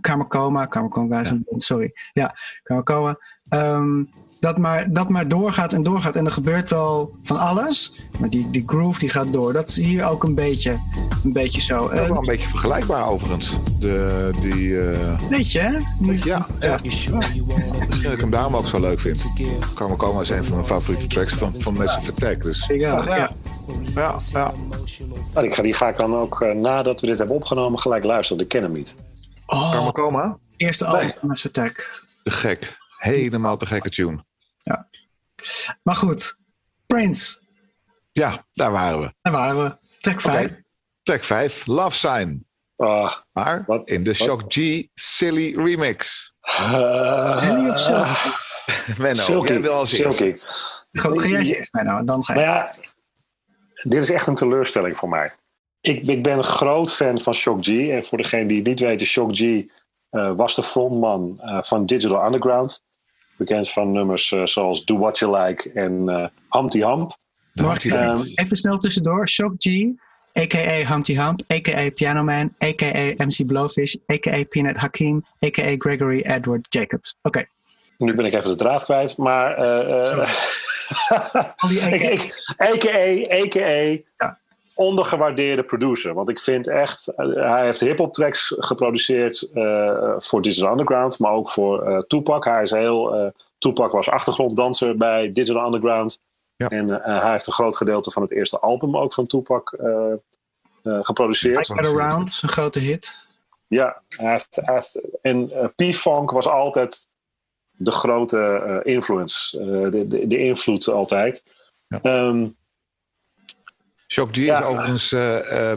[0.00, 1.92] Kamakoma, Kamakoma is een band, sorry.
[2.12, 3.18] Ja, Kamakoma.
[3.48, 4.04] Ehm,
[4.40, 6.16] dat, maar, dat maar doorgaat en doorgaat.
[6.16, 8.00] En er gebeurt wel van alles.
[8.18, 9.52] Maar die, die groove die gaat door.
[9.52, 10.76] Dat is hier ook een beetje,
[11.24, 11.80] een beetje zo.
[11.80, 13.50] Dat is Eh, wel een beetje vergelijkbaar overigens.
[13.80, 15.76] De, die, eh, weet je, hè?
[16.12, 16.78] Ja, ja.
[16.82, 17.20] Misschien
[18.02, 19.24] dat ik hem daarom ook zo leuk vind.
[19.74, 22.42] Karma Coma is een van mijn favoriete tracks van, van Massive Attack.
[22.42, 23.30] Dus Ja, ja.
[23.94, 24.52] Ja, ja.
[25.34, 28.04] Nou, die, ga, die ga ik dan ook, eh, nadat we dit hebben opgenomen, gelijk
[28.04, 28.42] luisteren.
[28.42, 28.94] Ik ken hem niet.
[29.46, 32.04] Oh, Karma Coma, eerste album van Massive Attack.
[32.22, 32.76] te gek.
[32.98, 34.24] Helemaal te gekke tune.
[35.82, 36.36] Maar goed,
[36.86, 37.38] Prince.
[38.12, 39.12] Ja, daar waren we.
[39.22, 39.76] Daar waren we.
[40.00, 40.50] Track 5.
[40.50, 40.62] Oké.
[41.02, 42.46] Track 5, Love Sign.
[42.76, 43.88] Ah, Maar Wat?
[43.88, 46.32] in de Shock G Silly Remix.
[46.40, 48.04] eh, Henny of zo?
[49.02, 49.52] Menno, Silky.
[49.52, 50.18] jij wil als eerst.
[50.18, 50.38] Silky.
[50.92, 52.38] Ga ga jij eerst nou, dan ga je.
[52.40, 52.74] Maar ja,
[53.82, 55.32] dit is echt een teleurstelling voor mij.
[55.80, 57.68] Ik, ik ben een groot fan van Shock G.
[57.68, 59.40] En voor degene die het niet weten, Shock G
[60.10, 62.82] eh, was de frontman eh, van Digital Underground.
[63.36, 67.16] Bekend van nummers eh, zoals Do What You Like en eh Humpty Hump.
[67.54, 68.32] Hij Ehm, erin.
[68.34, 69.28] even snel tussendoor.
[69.28, 69.66] Shock G,
[70.38, 70.92] a.k.a.
[70.92, 71.90] Humpty Hump, a.k.a.
[71.90, 73.24] Piano Man, a.k.a.
[73.24, 74.44] MC Blowfish, a.k.a.
[74.44, 75.74] Peanut Hakim, a.k.a.
[75.78, 77.16] Gregory Edward Jacobs.
[77.22, 77.44] Oké.
[77.98, 79.56] Nu ben ik even de draad kwijt, maar...
[79.56, 80.28] eh, eh,
[81.56, 83.34] Al die ik, ik, a.k.a.
[83.42, 84.02] a.k.a.
[84.16, 84.38] Ja.
[84.74, 86.14] ondergewaardeerde producer.
[86.14, 87.06] Want ik vind echt...
[87.08, 92.44] eh, hij heeft hip-hop tracks geproduceerd eh, voor Digital Underground, maar ook voor eh Tupac.
[92.44, 93.14] Hij is heel...
[93.14, 96.20] eh Tupac was achtergronddanser bij Digital Underground.
[96.56, 96.68] Ja.
[96.68, 100.12] En eh, hij heeft een groot gedeelte van het eerste album ook van Tupac eh,
[100.82, 101.66] uh, geproduceerd.
[101.66, 103.18] Get Around, een grote hit.
[103.66, 107.08] Ja, hij heeft, hij heeft, en uh, P-Funk was altijd
[107.78, 109.58] de grote uh, influence,
[109.90, 111.42] de, de, de, invloed altijd.
[111.88, 112.00] Ja.
[112.02, 112.56] Um,
[114.06, 114.58] Shock G ja.
[114.58, 115.08] is overigens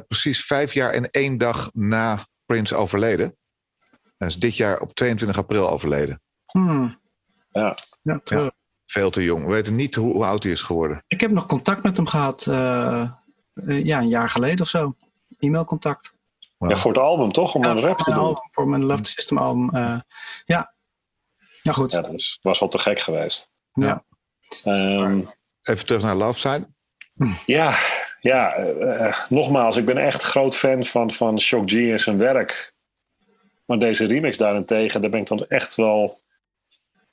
[0.08, 3.38] precies vijf jaar en één dag na Prince overleden.
[4.18, 6.22] Hij is dit jaar op 22 april overleden.
[6.46, 7.00] Hmm.
[7.52, 7.76] Ja.
[8.02, 8.52] Ja, ja,
[8.86, 9.46] Veel te jong.
[9.46, 11.04] We weten niet hoe, hoe, oud hij is geworden.
[11.08, 12.46] Ik heb nog contact met hem gehad.
[12.50, 13.10] Uh,
[13.54, 14.96] uh, ja, een jaar geleden of zo.
[15.40, 16.14] E-mailcontact.
[16.58, 16.70] Wow.
[16.70, 17.56] Ja, voor het album toch?
[17.56, 18.20] Om ja, een rap te doen.
[18.20, 19.76] Album, voor mijn Love System album.
[19.76, 20.00] Uh,
[20.46, 20.71] ja.
[21.64, 21.92] Ja, goed.
[21.92, 23.50] Ja, dat is, was wel te gek geweest.
[23.74, 24.04] Ja.
[24.66, 25.30] Um,
[25.64, 26.68] Even terug naar Love Side.
[27.46, 27.78] Ja,
[28.20, 28.56] ja
[29.30, 32.74] nogmaals, ik ben echt groot fan van, van Shock G en zijn werk.
[33.66, 36.20] Maar deze remix daarentegen, daar ben ik dan echt wel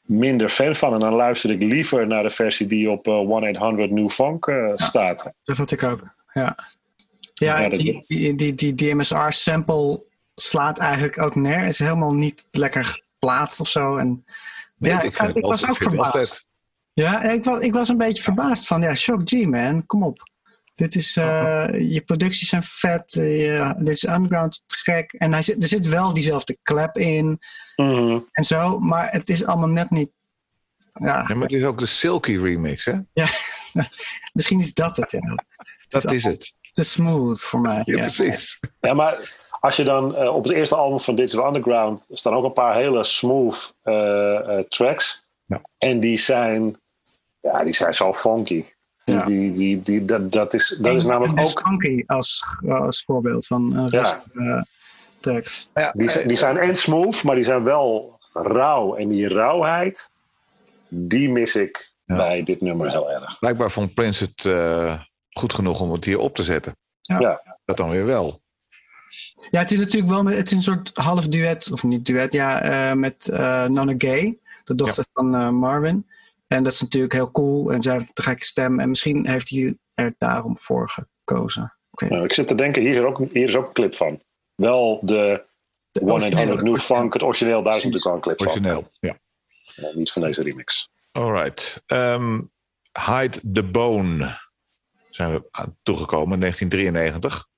[0.01, 0.95] minder fan van.
[0.95, 4.73] En dan luister ik liever naar de versie die op uh, 1-800 New Funk uh,
[4.75, 5.23] staat.
[5.25, 6.57] Ja, dat had ik ook, ja.
[7.35, 10.03] Ja, ja die, die, die, die DMSR-sample
[10.35, 11.67] slaat eigenlijk ook neer.
[11.67, 13.97] Is helemaal niet lekker geplaatst of zo.
[13.97, 14.25] En,
[14.77, 16.47] nee, ja, ik, ik, ik was ook verbaasd.
[16.93, 20.31] Ja, ik was, ik was een beetje verbaasd van, ja, Shock G, man, kom op.
[20.75, 25.13] Dit is, uh, je producties zijn vet, uh, dit is underground gek.
[25.13, 27.39] En hij zit, er zit wel diezelfde klep in
[27.77, 28.29] mm -hmm.
[28.33, 30.11] en zo, maar het is allemaal net niet.
[30.93, 32.99] Ja, ja maar het is ook de Silky remix, hè?
[33.13, 33.29] Ja,
[34.33, 35.11] misschien is dat het.
[35.11, 35.45] Ja.
[35.89, 36.57] dat het is, is het.
[36.71, 37.83] Te smooth voor mij.
[37.85, 38.05] Ja, ja.
[38.05, 38.61] precies.
[38.81, 39.38] Ja, maar
[39.69, 42.75] als je dan uh, op het eerste album van Digital Underground staan ook een paar
[42.75, 43.75] hele smooth
[44.69, 45.29] tracks.
[45.47, 45.61] Ja.
[45.79, 46.77] En die zijn,
[47.41, 48.65] ja, die zijn zo funky.
[49.05, 49.25] Ja.
[49.25, 51.61] Die, die, die, dat, dat is, dat is namelijk ook.
[51.61, 54.23] Funky als, als voorbeeld van een ja.
[54.35, 54.63] uh,
[55.21, 55.47] track.
[55.75, 58.95] Ja, die, die zijn en smooth, maar die zijn wel rauw.
[58.95, 60.11] En die rauwheid,
[60.89, 62.17] die mis ik Ja.
[62.17, 63.39] bij dit nummer heel erg.
[63.39, 65.01] Blijkbaar vond Prince het uh,
[65.31, 66.77] goed genoeg om het hier op te zetten.
[67.01, 67.21] Ja.
[67.21, 67.59] Ja.
[67.65, 68.41] Dat dan weer wel.
[69.51, 72.65] Ja, het is natuurlijk wel het is een soort half duet, of niet duet, ja,
[72.65, 76.07] uh, met uh, Nonna Gay, de dochter van uh, Marvin.
[76.47, 78.81] En dat is natuurlijk heel cool en zij heeft een gekke stem.
[78.81, 81.73] En misschien heeft hij er daarom voor gekozen.
[81.93, 84.23] Ik, nou, ik zit te denken, hier is, ook, hier is ook een clip van.
[84.55, 85.45] Wel de,
[85.91, 88.91] de 100 New Funk, het origineel, daar is natuurlijk al een clip origineel, van.
[89.01, 89.19] ja.
[89.75, 89.91] ja.
[89.95, 90.89] Niet van deze remix.
[91.13, 91.83] Alright.
[91.87, 92.51] Um,
[92.93, 94.39] Hide the Bone
[95.11, 95.43] zijn we
[95.83, 97.49] toegekomen in 1993.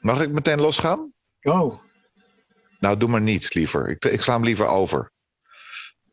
[0.00, 1.12] Mag ik meteen losgaan?
[1.42, 1.82] Oh.
[2.78, 3.88] Nou, doe maar niet liever.
[3.88, 5.12] Ik, ik sla hem liever over.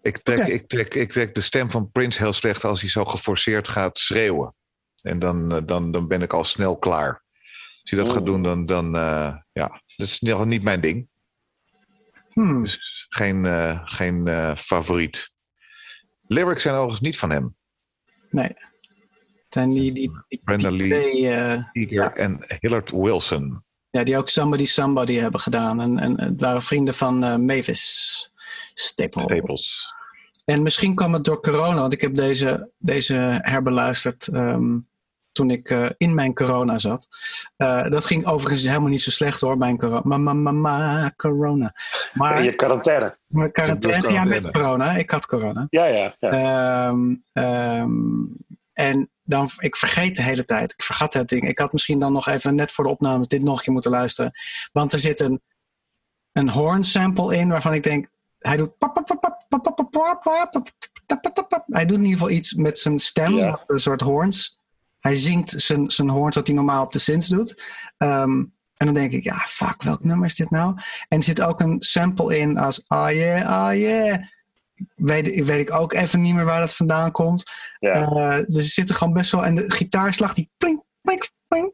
[0.01, 0.49] Ik trek, okay.
[0.49, 3.97] ik, trek, ik trek de stem van Prince heel slecht als hij zo geforceerd gaat
[3.97, 4.55] schreeuwen.
[5.01, 7.23] En dan, dan, dan ben ik al snel klaar.
[7.81, 8.13] Als hij dat oh.
[8.13, 11.07] gaat doen, dan, dan uh, ja, dat is niet mijn ding.
[12.33, 12.63] Hmm.
[12.63, 15.31] Dus geen, uh, geen uh, favoriet.
[16.27, 17.55] Lyrics zijn overigens niet van hem.
[18.29, 18.47] Nee.
[18.47, 22.13] Het zijn die, die, die Brenda die Lee, uh, ja.
[22.13, 23.65] en Hillard Wilson.
[23.97, 25.81] Ja, die ook Somebody Somebody hebben gedaan.
[25.81, 28.31] En, en het waren vrienden van uh, Mavis
[28.73, 29.21] Staple.
[29.21, 29.95] Staples.
[30.45, 34.87] En misschien kwam het door corona, want ik heb deze, deze herbeluisterd um,
[35.31, 37.07] toen ik uh, in mijn corona zat.
[37.57, 40.01] Uh, dat ging overigens helemaal niet zo slecht hoor, mijn corona.
[40.03, 41.73] Ma, ma, ma, ma corona.
[42.13, 43.17] Maar, je quarantaine.
[43.27, 44.91] Maar quarantaine, ja, met corona.
[44.91, 45.67] Ik had corona.
[45.69, 46.15] Ja, ja.
[46.19, 46.87] ja.
[46.87, 48.37] Um, um,
[48.73, 50.71] en dan, ik vergeet de hele tijd.
[50.71, 51.47] Ik vergat het ding.
[51.47, 53.91] Ik had misschien dan nog even net voor de opname dit nog een keer moeten
[53.91, 54.32] luisteren.
[54.71, 55.41] Want er zit een,
[56.32, 58.07] een horn sample in waarvan ik denk,
[58.39, 58.71] hij doet.
[61.65, 63.59] Hij doet in ieder geval iets met zijn stem, Ja.
[63.65, 64.59] een soort horns.
[64.99, 67.63] Hij zingt zijn, zijn horns wat hij normaal op de synths doet.
[67.97, 70.75] Um, en dan denk ik, ja, fuck, welk nummer is dit nou?
[71.07, 74.23] En er zit ook een sample in als, ah yeah, ah yeah.
[74.95, 77.43] Weet, weet ik ook even niet meer waar dat vandaan komt.
[77.80, 78.01] Ja.
[78.01, 79.45] Uh, dus er zitten gewoon best wel.
[79.45, 81.71] En de gitaarslag die plink, plink, plink.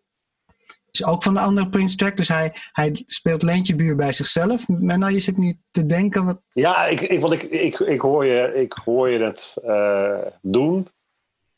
[0.91, 2.18] Is ook van de andere Prince track.
[2.18, 4.68] Dus hij, hij speelt Leentje Buur bij zichzelf.
[4.68, 6.26] Maar nou, je zit nu te denken.
[6.26, 6.41] Wat...
[6.49, 10.78] Ja, ik, ik, want ik, ik, ik, hoor, je, ik hoor je het uh, doen.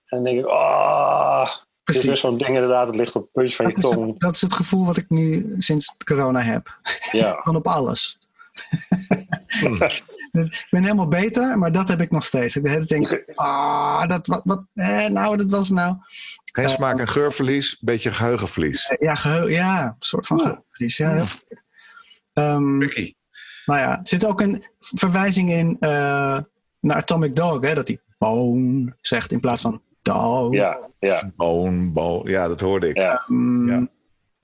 [0.05, 1.49] En dan denk ik, ah.
[1.83, 2.87] Het is best zo'n ding inderdaad.
[2.87, 4.07] Het ligt op het puntje van dat je tong.
[4.07, 6.79] Het, dat is het gevoel wat ik nu sinds corona heb.
[7.11, 7.31] Ja.
[7.41, 8.17] Gewoon op alles.
[10.35, 12.55] ik ben helemaal beter, maar dat heb ik nog steeds.
[12.55, 15.95] Ik de hele denk, ah, dat wat, wat eh, nou, dat was nou.
[16.53, 18.95] Geen smaak- en geurverlies, beetje geheugenverlies.
[18.99, 20.97] Ja, geheu ja, een soort van geheugenverlies.
[20.97, 21.23] Ja,
[22.33, 22.77] um,
[23.65, 26.39] nou ja, er zit ook een verwijzing in uh,
[26.79, 30.53] naar Atomic Dog, hè, dat hij bone zegt in plaats van dog.
[30.53, 31.31] Ja, ja.
[31.35, 32.97] Bone, bone, ja, dat hoorde ik.
[32.97, 33.25] Ja.
[33.27, 33.87] Um, ja.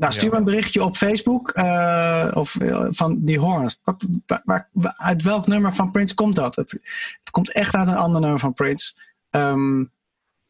[0.02, 3.80] Nou, stuur me een berichtje op Facebook uh, of uh, van die horns.
[3.84, 6.56] Wat, waar, waar, uit welk nummer van Prince komt dat?
[6.56, 6.72] Het,
[7.20, 8.93] het komt echt uit een ander nummer van Prince.
[9.32, 9.91] Um,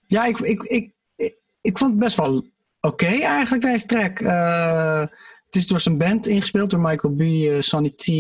[0.08, 2.48] ja, ik, ik, ik, ik, ik, vond het best wel oké
[2.80, 4.20] okay eigenlijk, deze track.
[4.20, 5.00] Uh,
[5.46, 7.24] het is door zijn band ingespeeld, door Michael B.,
[7.64, 8.12] Sonny T.,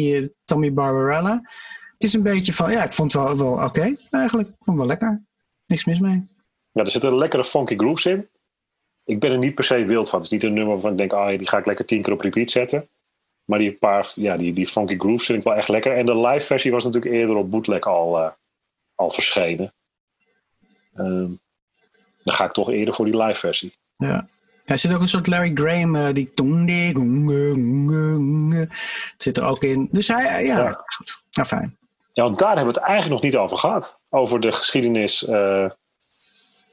[0.45, 1.41] Tommy Barbarella.
[1.93, 4.49] Het is een beetje van, ja, ik vond het wel, wel oké eigenlijk.
[4.49, 5.21] Ik vond het wel lekker.
[5.65, 6.27] Niks mis mee.
[6.71, 8.27] Ja, er zitten lekkere funky grooves in.
[9.05, 10.19] Ik ben er niet per se wild van.
[10.19, 12.13] Het is niet een nummer waarvan ik denk, ah, die ga ik lekker tien keer
[12.13, 12.87] op repeat zetten.
[13.45, 15.97] Maar die paar, ja, die, die funky grooves vind ik wel echt lekker.
[15.97, 18.29] En de live versie was natuurlijk eerder op bootleg al, uh,
[18.95, 19.73] al verschenen.
[20.97, 21.39] Um,
[22.23, 23.73] dan ga ik toch eerder voor die live versie.
[23.97, 24.07] Ja.
[24.07, 24.27] ja
[24.65, 26.31] er zit ook een soort Larry Graham, uh, die
[28.69, 29.89] Het zit er ook in.
[29.91, 30.83] Dus hij, ja, ja.
[30.85, 31.23] goed.
[31.31, 31.77] Nou, fijn.
[32.13, 33.99] Ja, want daar hebben we het eigenlijk nog niet over gehad.
[34.09, 35.23] Over de geschiedenis.
[35.23, 35.69] Uh,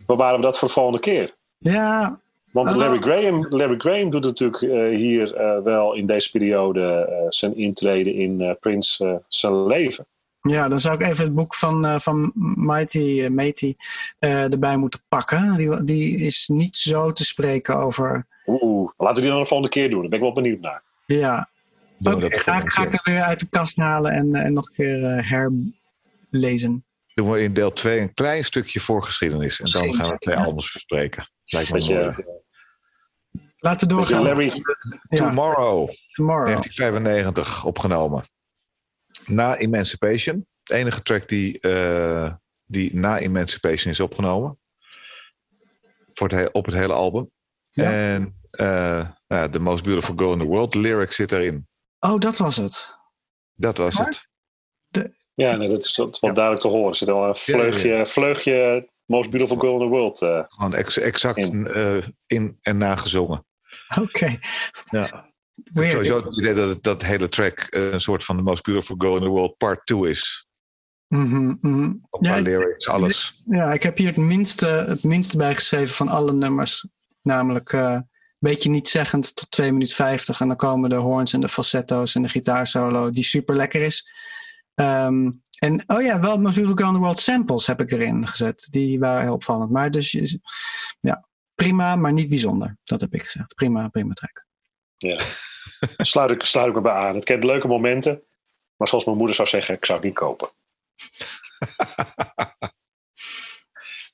[0.06, 1.36] we dat voor de volgende keer?
[1.58, 2.20] Ja.
[2.52, 7.56] Want Larry Graham, Larry Graham doet natuurlijk uh, hier uh, wel in deze periode zijn
[7.56, 10.06] intrede in Prince zijn leven.
[10.40, 13.76] Ja, dan zou ik even het boek van, van Mighty, Matey
[14.18, 15.56] erbij moeten pakken.
[15.56, 18.26] Die, die is niet zo te spreken over.
[18.46, 20.00] Oeh, laten we die dan de volgende keer doen.
[20.00, 20.82] Daar ben ik wel benieuwd naar.
[21.06, 21.48] Ja,
[22.02, 24.74] Oké, okay, ga, ga ik er weer uit de kast halen en, en nog een
[24.74, 26.84] keer herlezen
[27.18, 29.60] doen we in deel 2 een klein stukje voorgeschiedenis.
[29.60, 31.26] En dan gaan we twee albums bespreken.
[31.48, 32.36] Lijkt me mooi.
[33.56, 34.22] Laten we doorgaan.
[34.22, 34.62] Larry,
[35.08, 38.24] Tomorrow, Tomorrow, 1995, opgenomen.
[39.26, 40.46] Na Emancipation.
[40.62, 42.32] De enige track die, uh,
[42.64, 44.58] die na Emancipation is opgenomen.
[46.14, 47.30] Voor het, op het hele album.
[47.70, 47.92] Ja.
[47.92, 50.74] En uh, uh, The Most Beautiful Girl in the World.
[50.74, 51.68] lyric zit erin.
[51.98, 52.96] Oh, dat was het.
[53.54, 54.28] Dat was het.
[54.88, 56.32] De, ja, nee, dat is wel ja.
[56.32, 56.90] duidelijk te horen.
[56.90, 60.22] Er zit al een vleugje, ja, vleugje Most Beautiful Girl in the World.
[60.22, 61.68] Uh, Gewoon ex exact in.
[61.76, 63.46] Uh, in en nagezongen.
[63.88, 64.00] Oké.
[64.00, 64.40] Okay.
[64.84, 65.26] Ja.
[65.64, 65.92] Weird.
[65.92, 69.22] Sowieso het idee dat dat hele track een soort van The Most Beautiful Girl in
[69.22, 70.46] the World part 2 is.
[71.08, 72.06] Mm -hmm, mm -hmm.
[72.20, 73.42] ja, lyrics, alles.
[73.46, 76.86] Ja, ik heb hier het minste, het minste bijgeschreven van alle nummers.
[77.22, 78.00] Namelijk een uh,
[78.38, 80.40] beetje niet zeggend tot 2 minuten 50.
[80.40, 84.10] En dan komen de horns en de falsetto's en de gitaarsolo die super lekker is.
[84.74, 88.26] Um, en oh ja, wel Most Beautiful Girl in the World samples heb ik erin
[88.26, 88.68] gezet.
[88.70, 89.70] Die waren heel opvallend.
[89.70, 90.38] Maar dus
[91.00, 92.76] ja, prima, maar niet bijzonder.
[92.84, 93.54] Dat heb ik gezegd.
[93.54, 94.46] Prima, prima track.
[94.96, 95.18] Ja,
[95.96, 97.14] sluit ik, sluit ik me bij aan.
[97.14, 98.22] Het kent leuke momenten.
[98.76, 100.48] Maar zoals mijn moeder zou zeggen, ik zou het niet kopen.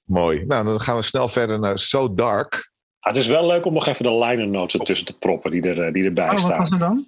[0.04, 0.44] Mooi.
[0.46, 2.72] Nou, dan gaan we snel verder naar So Dark.
[2.98, 5.62] Ah, het is wel leuk om nog even de liner notes ertussen te proppen die,
[5.62, 6.48] er, die erbij oh, staan.
[6.48, 7.06] Wat was er dan?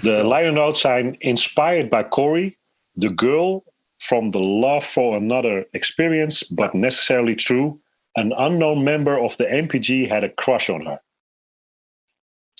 [0.00, 2.58] De liner notes zijn inspired by Corey,
[2.98, 3.67] the girl
[3.98, 7.80] from the love for another experience, but necessarily true.
[8.12, 11.02] An unknown member of the MPG had a crush on her.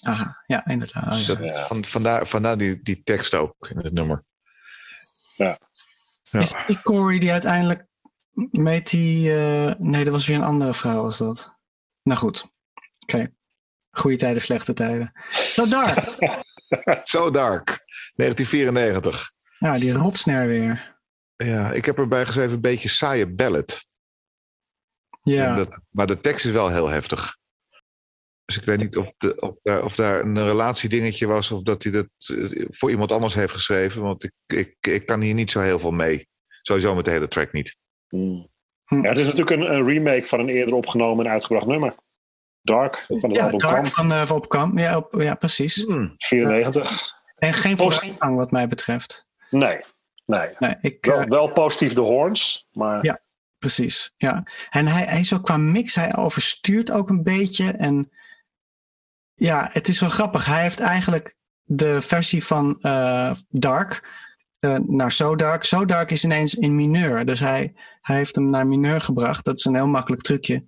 [0.03, 1.27] Aha, ja, inderdaad.
[1.27, 1.67] Dat, ja.
[1.67, 4.25] Van, vandaar, vandaar die, die tekst ook in het nummer.
[5.37, 5.59] Ja.
[6.23, 6.41] ja.
[6.41, 7.87] Is die Corey die uiteindelijk
[8.51, 9.31] met die...
[9.31, 11.57] Uh, nee, dat was weer een andere vrouw was dat.
[12.03, 12.43] Nou goed.
[12.43, 13.15] Oké.
[13.17, 13.35] Okay.
[13.91, 15.13] Goede tijden, slechte tijden.
[15.31, 16.05] So Dark.
[17.03, 17.85] so Dark.
[18.15, 19.33] 1994.
[19.59, 20.98] Ja, die rotsner weer.
[21.45, 23.87] Ja, ik heb erbij geschreven een beetje saaie ballad.
[25.23, 25.57] Ja.
[25.57, 27.37] Dat, maar de tekst is wel heel heftig.
[28.45, 31.83] Dus ik weet niet of, de, of, daar, of daar een relatiedingetje was of dat
[31.83, 34.03] hij dat eh, voor iemand anders heeft geschreven.
[34.03, 36.29] Want ik, ik, ik kan hier niet zo heel veel mee.
[36.63, 37.77] Sowieso met de hele track niet.
[38.09, 38.49] Hmm.
[38.85, 39.03] Hm.
[39.03, 41.95] Ja, het is natuurlijk een, een, remake van een eerder opgenomen en uitgebracht nummer.
[42.63, 44.79] Dark van het ja, album Dark van uh, Op Kamp.
[44.79, 45.85] Ja, op, ja, precies.
[45.85, 46.15] Hmm.
[46.17, 47.17] 94.
[47.37, 49.27] En geen vooruitgang wat mij betreft.
[49.51, 49.81] Nee,
[50.29, 50.49] nee.
[50.59, 53.05] nee ik, wel, uh, wel, positief de horns, maar...
[53.05, 53.21] Ja,
[53.59, 54.13] precies.
[54.17, 54.47] Ja.
[54.71, 57.71] En hij, hij is ook qua mix, hij overstuurt ook een beetje.
[57.71, 58.11] En
[59.35, 60.47] ja, het is wel grappig.
[60.47, 64.09] Hij heeft eigenlijk de versie van uh, Dark
[64.61, 65.65] uh, naar So Dark.
[65.65, 67.25] So Dark is ineens in mineur.
[67.25, 69.45] Dus hij, hij heeft hem naar mineur gebracht.
[69.45, 70.65] Dat is een heel makkelijk trucje.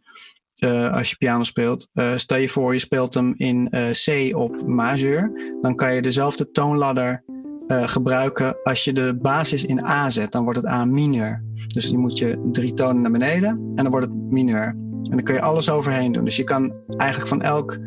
[0.58, 1.88] Uh, als je piano speelt.
[2.16, 3.68] Stel je voor, je speelt hem in
[4.04, 5.32] C op majeur.
[5.61, 7.24] Dan kan je dezelfde toonladder
[7.70, 10.32] gebruiken als je de basis in A zet.
[10.32, 11.44] Dan wordt het A mineur.
[11.66, 14.66] Dus dan moet je drie tonen naar beneden en dan wordt het mineur.
[15.02, 16.24] En dan kun je alles overheen doen.
[16.24, 17.78] Dus je kan eigenlijk van elk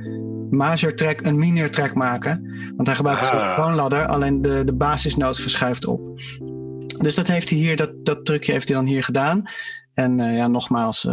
[0.49, 2.41] major track een mineur track maken.
[2.75, 3.55] Want hij gebruikt ah.
[3.55, 6.19] de toonladder, alleen de, de basisnoot verschuift op.
[6.97, 9.43] Dus dat heeft hij hier, dat, dat trucje heeft hij dan hier gedaan.
[9.93, 11.07] En ja, nogmaals,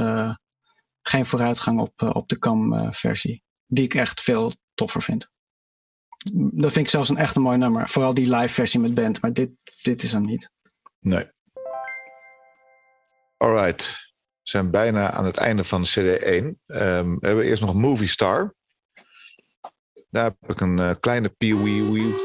[1.02, 3.42] geen vooruitgang op, op de CAM-versie.
[3.66, 5.30] die ik echt veel toffer vind.
[6.32, 7.88] Dat vind ik zelfs een echt een mooi nummer.
[7.88, 9.22] Vooral die live versie met band.
[9.22, 9.50] Maar dit,
[9.82, 10.50] dit is hem niet.
[11.00, 11.26] Nee.
[13.36, 14.08] Alright.
[14.42, 16.60] We zijn bijna aan het einde van CD 1.
[16.66, 18.54] Um, we hebben eerst nog Movie Star.
[20.10, 21.56] Daar heb ik een uh, kleine pee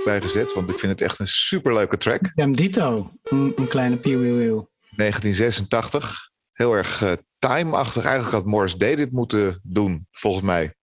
[0.06, 0.54] bij gezet.
[0.54, 2.32] Want ik vind het echt een superleuke track.
[2.36, 3.12] Ja, Dito.
[3.24, 6.30] Een, een kleine pee 1986.
[6.52, 8.04] Heel erg uh, time-achtig.
[8.04, 10.76] Eigenlijk had Morris Day dit moeten doen, volgens mij.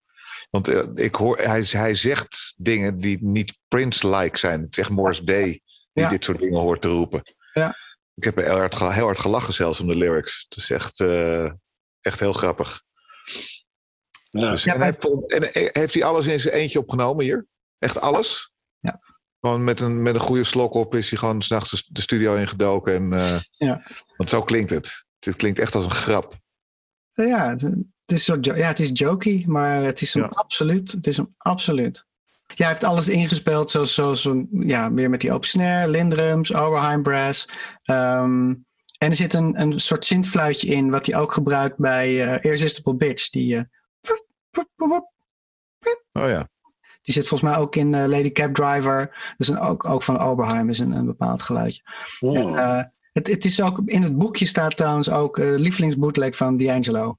[0.53, 4.61] Want uh, ik hoor, hij, hij zegt dingen die niet Prince-like zijn.
[4.61, 5.43] Het is echt Morris Day
[5.93, 6.09] die Ja.
[6.09, 7.33] dit soort dingen hoort te roepen.
[7.53, 7.75] Ja.
[8.15, 10.45] Ik heb heel hard, heel hard gelachen zelfs om de lyrics.
[10.49, 11.51] Het is echt, eh,
[12.01, 12.81] echt heel grappig.
[14.29, 14.51] Ja.
[14.51, 17.45] Dus, Ja, en, hij vond- en eh, heeft hij alles in zijn eentje opgenomen hier?
[17.79, 18.51] Echt alles?
[18.79, 18.99] Ja.
[19.39, 22.93] Gewoon met een, met een goede slok op is hij gewoon s'nachts de studio ingedoken.
[22.93, 23.85] En, eh, Ja.
[24.17, 25.05] Want zo klinkt het.
[25.19, 26.35] Het klinkt echt als een grap.
[27.13, 27.73] Ja, het,
[28.05, 30.29] het is, zo, jo- ja, het is jokey, maar het is hem Ja.
[30.33, 30.91] absoluut.
[30.91, 32.05] Het is hem absoluut.
[32.47, 37.03] Ja, hij heeft alles ingespeeld, zoals, zoals ja, weer met die open snare, Lindrums, Overheim
[37.03, 37.49] Brass.
[37.83, 38.49] Ehm,
[38.97, 42.95] en er zit een, een soort synthfluitje in, wat hij ook gebruikt bij eh Irresistible
[42.95, 43.29] Bitch.
[43.29, 43.63] Die, eh,
[46.13, 46.49] Oh ja.
[47.01, 49.33] die zit volgens mij ook in eh, Lady Cab Driver.
[49.37, 51.81] Dus een, ook, ook van Oberheim is een, een bepaald geluidje.
[52.19, 57.17] En, eh, het, het is ook, in het boekje staat trouwens ook lievelingsbootleg van D'Angelo.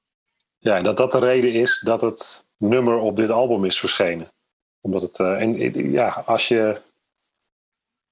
[0.64, 4.32] Ja, dat dat de reden is dat het nummer op dit album is verschenen.
[4.80, 6.80] Omdat het, eh, en eh, ja, als je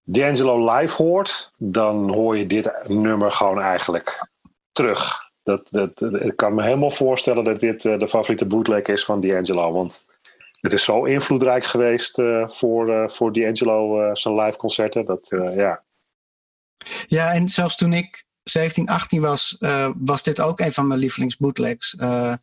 [0.02, 4.28] D'Angelo live hoort, dan hoor je dit nummer gewoon eigenlijk
[4.72, 5.30] terug.
[5.42, 9.20] Dat, dat, ik kan me helemaal voorstellen dat dit eh, de favoriete bootleg is van
[9.20, 9.72] D'Angelo.
[9.72, 10.04] Want
[10.60, 15.04] het is zo invloedrijk geweest voor, voor D'Angelo zijn live concerten.
[15.04, 15.82] Dat, ja.
[17.06, 21.00] Ja, en zelfs toen ik 17, 18 was, eh, was dit ook een van mijn
[21.00, 21.96] lievelingsbootlegs.
[21.96, 22.34] Eh,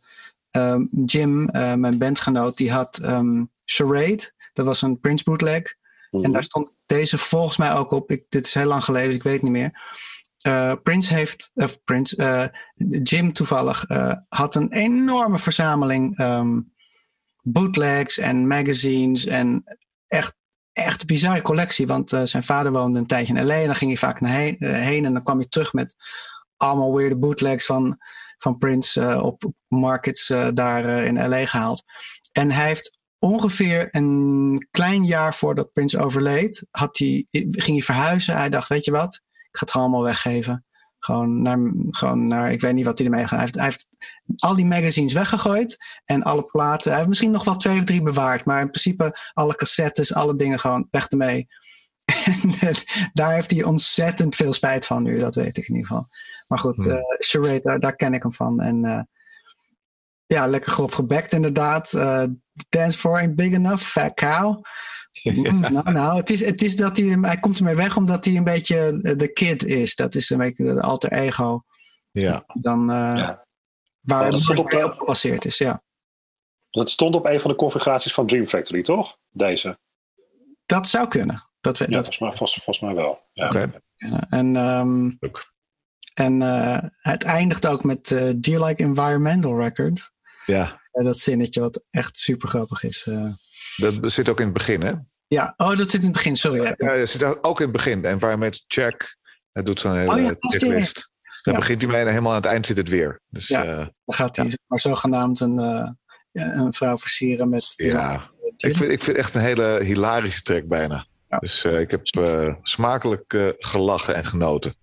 [0.50, 4.32] ehm, Jim, eh, mijn bandgenoot, die had ehm, Charade.
[4.52, 5.78] Dat was een Prince bootleg.
[6.10, 8.10] En daar stond deze volgens mij ook op.
[8.10, 9.98] Ik, dit is heel lang geleden, ik weet het niet meer.
[10.82, 12.52] Prince heeft, of Prince,
[13.02, 13.84] Jim toevallig,
[14.28, 16.60] had een enorme verzameling ehm,
[17.42, 19.26] bootlegs en magazines.
[19.26, 19.64] En
[20.06, 20.36] echt,
[20.84, 21.86] echt een bizarre collectie.
[21.86, 24.30] Want eh, zijn vader woonde een tijdje in LA en dan ging hij vaak naar
[24.30, 25.94] heen, en dan kwam hij terug met
[26.56, 27.98] allemaal weirde bootlegs van,
[28.38, 31.84] van Prince eh, op, markets eh, daar in LA gehaald.
[32.32, 38.36] En hij heeft ongeveer een klein jaar voordat Prince overleed, had hij, ging hij verhuizen.
[38.36, 40.64] Hij dacht, weet je wat, ik ga het gewoon allemaal weggeven.
[41.00, 41.58] Gewoon naar,
[41.90, 43.30] gewoon naar, ik weet niet wat hij ermee gaat.
[43.30, 43.86] Hij heeft, hij heeft
[44.36, 46.86] al die magazines weggegooid en alle platen.
[46.88, 50.36] Hij heeft misschien nog wel twee of drie bewaard, maar in principe alle cassettes, alle
[50.36, 51.46] dingen gewoon weg ermee.
[52.60, 52.74] En
[53.12, 56.06] daar heeft hij ontzettend veel spijt van nu, dat weet ik in ieder geval.
[56.46, 56.94] Maar goed, Hmm.
[56.94, 58.60] eh Charade, daar, daar ken ik hem van.
[58.60, 59.00] En eh,
[60.26, 61.92] ja, lekker grof gebekt inderdaad.
[61.92, 62.24] Eh,
[62.68, 64.62] dance for ain't big enough, fat cow.
[65.24, 68.36] Mm, nou, nou, het is, het is dat hij, hij komt ermee weg omdat hij
[68.36, 69.94] een beetje de kid is.
[69.94, 71.62] Dat is een beetje de alter ego.
[72.10, 72.44] Ja.
[72.60, 73.46] Dan, eh, Ja.
[74.00, 75.80] Waar Ja, het op op gebaseerd is, ja.
[76.70, 79.16] Dat stond op een van de configuraties van Dream Factory, toch?
[79.30, 79.78] Deze.
[80.66, 81.48] Dat zou kunnen.
[81.60, 83.20] Dat, we- Ja, dat, volgens, mij, volgens, volgens mij wel.
[83.32, 83.70] Ja.
[84.30, 85.10] En, ehm,
[86.14, 90.12] en eh, het eindigt ook met Do you like environmental records?
[90.46, 90.80] Ja.
[90.90, 93.08] Dat zinnetje wat echt super grappig is.
[93.82, 94.00] Eh.
[94.00, 94.92] Dat zit ook in het begin, hè?
[95.26, 96.62] ja, oh, dat zit in het begin, sorry.
[96.62, 98.02] Ja, Ja, dat zit ook in het begin.
[98.02, 99.16] De environmental check.
[99.52, 101.10] Hij doet zo'n hele Oh ja, checklist.
[101.42, 101.60] Dan Ja.
[101.60, 103.20] begint hij mee en helemaal aan het eind zit het weer.
[103.28, 103.62] Dus Ja.
[103.62, 105.88] ja, Dan gaat hij maar, zogenaamd een, eh,
[106.32, 107.72] een vrouw versieren met...
[107.76, 108.30] ja.
[108.56, 111.06] Ik, vind, ik vind het echt een hele hilarische track bijna.
[111.38, 114.74] Dus eh, ik heb eh, smakelijk eh, gelachen en genoten.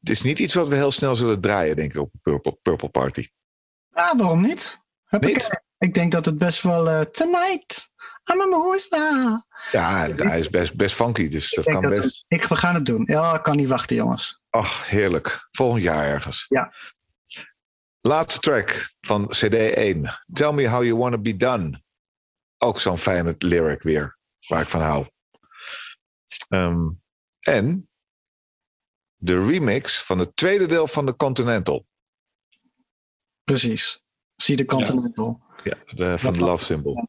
[0.00, 2.88] Het is niet iets wat we heel snel zullen draaien, denk ik, op Purple, Purple
[2.88, 3.28] Party.
[3.90, 4.78] Ah, waarom niet?
[5.04, 5.36] Heb Niet?
[5.36, 6.88] Ik, ik denk dat het best wel...
[6.88, 7.90] eh, tonight,
[8.32, 9.44] I'm a moesta.
[9.72, 12.02] Ja, hij is best, best funky, dus dat Ik kan dat best.
[12.04, 13.02] het- ik, we gaan het doen.
[13.06, 14.40] Ja, ik kan niet wachten, jongens.
[14.50, 15.48] Ach, heerlijk.
[15.50, 16.46] Volgend jaar ergens.
[16.48, 16.72] Ja.
[18.00, 20.00] Laatste track van CD1.
[20.32, 21.82] Tell me how you wanna be done.
[22.58, 24.18] Ook zo'n fijne lyric weer,
[24.48, 25.06] waar ik van hou.
[26.48, 26.88] Ehm,
[27.40, 27.88] en
[29.16, 31.86] de remix van het tweede deel van de Continental.
[33.44, 34.02] Precies.
[34.36, 35.42] Zie de Continental.
[35.64, 37.06] Ja, de, van de Love Symbol.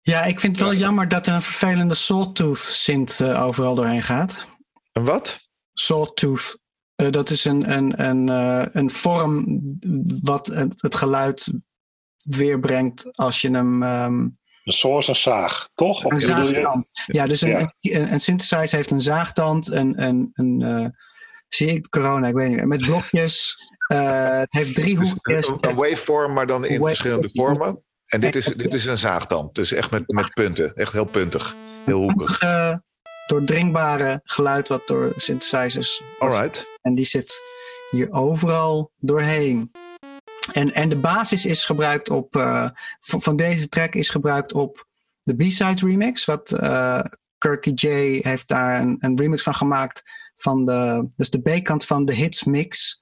[0.00, 4.02] Ja, ik vind het wel jammer dat er een vervelende Sawtooth synth eh, overal doorheen
[4.02, 4.44] gaat.
[4.92, 5.48] En wat?
[5.72, 6.58] Sawtooth.
[6.94, 9.60] Eh, dat is een, een, een, eh, een vorm
[10.22, 11.52] wat het, het geluid
[12.16, 13.82] weerbrengt als je hem...
[13.82, 14.12] ehm,
[14.64, 16.04] Een source en zaag, toch?
[16.04, 16.90] Of een zaagtand.
[17.06, 17.74] Ja, dus een, Ja.
[17.80, 19.70] een, een synthesizer heeft een zaagtand.
[19.70, 20.86] Een, een, een, eh,
[21.48, 22.68] zie ik corona, ik weet niet meer.
[22.68, 23.56] Met blokjes.
[23.90, 25.48] Eh, het heeft drie Dus hoekjes.
[25.48, 27.82] een, een waveform, maar dan in Wave- verschillende vormen.
[28.06, 29.54] En dit is, dit is een zaagtand.
[29.54, 30.74] Dus echt met, met punten.
[30.74, 31.54] Echt heel puntig.
[31.84, 32.38] Heel hoekig.
[32.40, 32.74] Eh,
[33.26, 36.66] doordringbare geluid wat door synthesizers Alright.
[36.82, 37.40] En die zit
[37.90, 39.70] hier overal doorheen.
[40.52, 42.36] En, en de basis is gebruikt op.
[42.36, 42.68] eh,
[43.00, 44.86] van deze track is gebruikt op
[45.22, 46.24] de B-side remix.
[46.24, 47.00] Wat eh
[47.38, 47.86] Kirky J
[48.22, 50.02] heeft daar een, een remix van gemaakt.
[50.36, 52.98] Van de, dus de B-kant van de hits mix.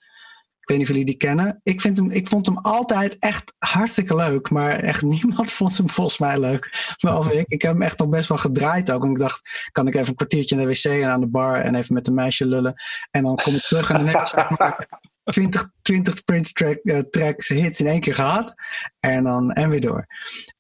[0.69, 1.61] Weet niet of jullie die kennen.
[1.63, 4.51] Ik, vind hem, ik vond hem altijd echt hartstikke leuk.
[4.51, 6.95] Maar echt niemand vond hem volgens mij leuk.
[7.01, 7.49] Behalve ik.
[7.49, 9.05] Ik heb hem echt nog best wel gedraaid ook.
[9.05, 11.61] En ik dacht, kan ik even een kwartiertje naar de wc en aan de bar.
[11.61, 12.75] En even met een meisje lullen.
[13.11, 14.89] En dan kom ik terug en dan heb ik zeg maar
[15.25, 18.55] 20, 20 Prince track, uh, tracks hits in één keer gehad.
[19.01, 20.07] En dan en weer door.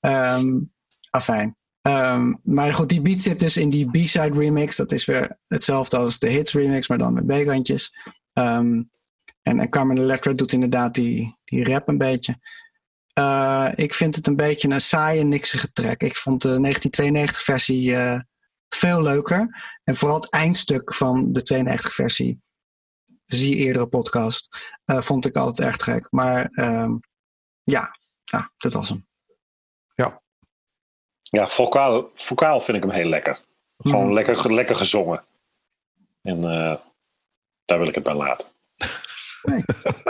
[0.00, 0.72] Um,
[1.10, 1.56] afijn.
[1.82, 4.76] Um, maar goed, die beat zit dus in die B-side remix.
[4.76, 7.94] Dat is weer hetzelfde als de hits remix, maar dan met B-kantjes.
[8.32, 8.90] Um,
[9.48, 12.38] en, en Carmen Electra doet inderdaad die, die rap een beetje.
[13.18, 16.02] Uh, ik vind het een beetje een saaie, niksige track.
[16.02, 18.20] Ik vond de 1992 versie uh,
[18.68, 19.62] veel leuker.
[19.84, 22.40] En vooral het eindstuk van de 92 versie,
[23.24, 24.48] zie eerdere podcast,
[24.86, 26.06] uh, vond ik altijd echt gek.
[26.10, 27.00] Maar um,
[27.62, 29.06] ja, ja, dat was hem.
[29.94, 30.22] Ja.
[31.22, 33.38] Ja, vocaal, vocaal vind ik hem heel lekker.
[33.78, 34.12] Gewoon hmm.
[34.12, 35.24] lekker, lekker gezongen.
[36.22, 36.40] En
[37.64, 38.48] daar wil ik het bij laten.
[39.42, 39.62] Nee.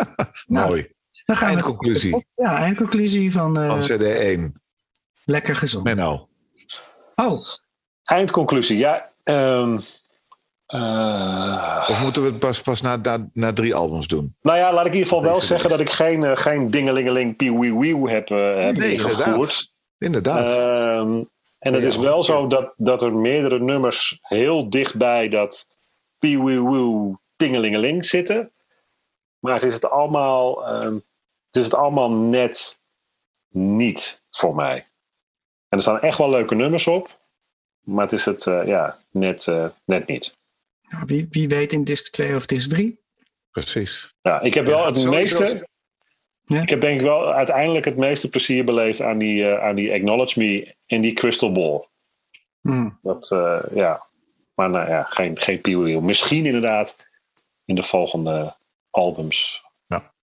[0.46, 0.92] nou, Mooi.
[1.24, 2.10] Dan gaan eindconclusie.
[2.10, 4.52] We, ja, eindconclusie van, uh, van CD1.
[5.24, 5.84] Lekker gezond.
[5.84, 6.28] Menno.
[7.14, 7.44] Oh.
[8.04, 9.10] Eindconclusie, ja.
[9.24, 9.80] Um,
[10.74, 14.36] uh, of moeten we het pas, pas na, na, na, drie albums doen?
[14.42, 17.36] Nou ja, laat ik in ieder geval wel zeggen dat ik geen, uh, geen dingelingeling
[17.36, 19.70] pieuwieuw heb, uh, heb nee, ingevoerd.
[19.98, 20.52] Inderdaad.
[20.52, 25.68] Um, en het ja, is wel zo dat, dat er meerdere nummers heel dichtbij dat
[26.18, 28.52] pieuwieuw tingelingeling zitten.
[29.40, 30.66] Maar het is het allemaal,
[31.46, 32.78] het is het allemaal net
[33.48, 34.86] niet voor mij.
[35.68, 37.18] En er staan echt wel leuke nummers op.
[37.80, 40.36] Maar het is het uh, ja, net, uh, net niet.
[40.88, 43.00] Nou, wie, wie weet in disc 2 of disc 3?
[43.50, 44.14] Precies.
[44.22, 45.66] Ja, ik heb wel het meeste.
[46.44, 46.62] Ja?
[46.62, 49.92] Ik heb denk ik wel uiteindelijk het meeste plezier beleefd aan die, uh, aan die
[49.92, 51.86] Acknowledge Me en die Crystal Ball.
[52.60, 52.98] Hmm.
[53.02, 53.28] Dat,
[53.74, 54.02] ja.
[54.54, 56.96] Maar nou ja, geen, geen Misschien inderdaad
[57.64, 58.54] in de volgende
[58.90, 59.64] albums.
[59.86, 60.14] Ja.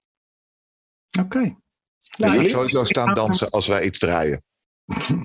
[1.20, 1.38] Oké.
[1.38, 1.58] Okay.
[2.00, 4.44] Ja, sowieso staan dansen als wij iets draaien.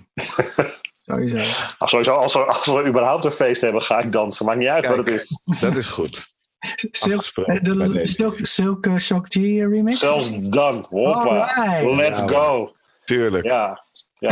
[0.97, 1.39] sowieso.
[1.79, 4.47] Ach, sowieso als, we, als we überhaupt een feest hebben, ga ik dansen.
[4.47, 5.43] Maakt niet uit Kijk, wat het is.
[5.61, 6.29] Dat is goed.
[6.91, 7.33] Silk,
[7.63, 9.99] de Silk, Silk uh, Shock G remix?
[9.99, 10.87] Zelfs dan.
[10.91, 11.53] Hoppa.
[11.83, 12.75] Let's ja, go.
[13.05, 13.45] Tuurlijk.
[13.45, 13.85] Ja.
[14.19, 14.31] ja.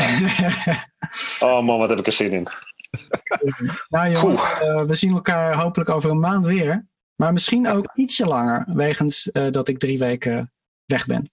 [1.48, 2.48] oh man, wat heb ik er zin in.
[3.88, 6.87] nou jongens, uh, we zien elkaar hopelijk over een maand weer.
[7.18, 10.52] Maar misschien ook ietsje langer, wegens uh, dat ik drie weken
[10.84, 11.30] weg ben.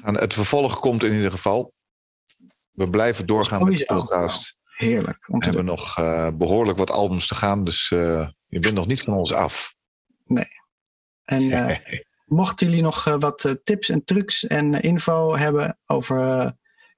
[0.00, 1.72] Het vervolg komt in ieder geval.
[2.70, 4.58] We blijven doorgaan met de podcast.
[4.64, 5.26] Heerlijk.
[5.26, 9.00] We hebben nog uh, behoorlijk wat albums te gaan, dus uh, je bent nog niet
[9.00, 9.74] van ons af.
[10.24, 10.48] Nee.
[11.24, 11.80] En
[12.24, 16.52] mochten jullie nog wat tips en trucs en info hebben over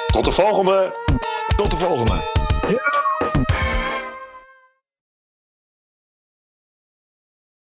[0.06, 0.94] Tot de volgende.
[1.56, 2.14] Tot de volgende.
[2.68, 3.09] Ja.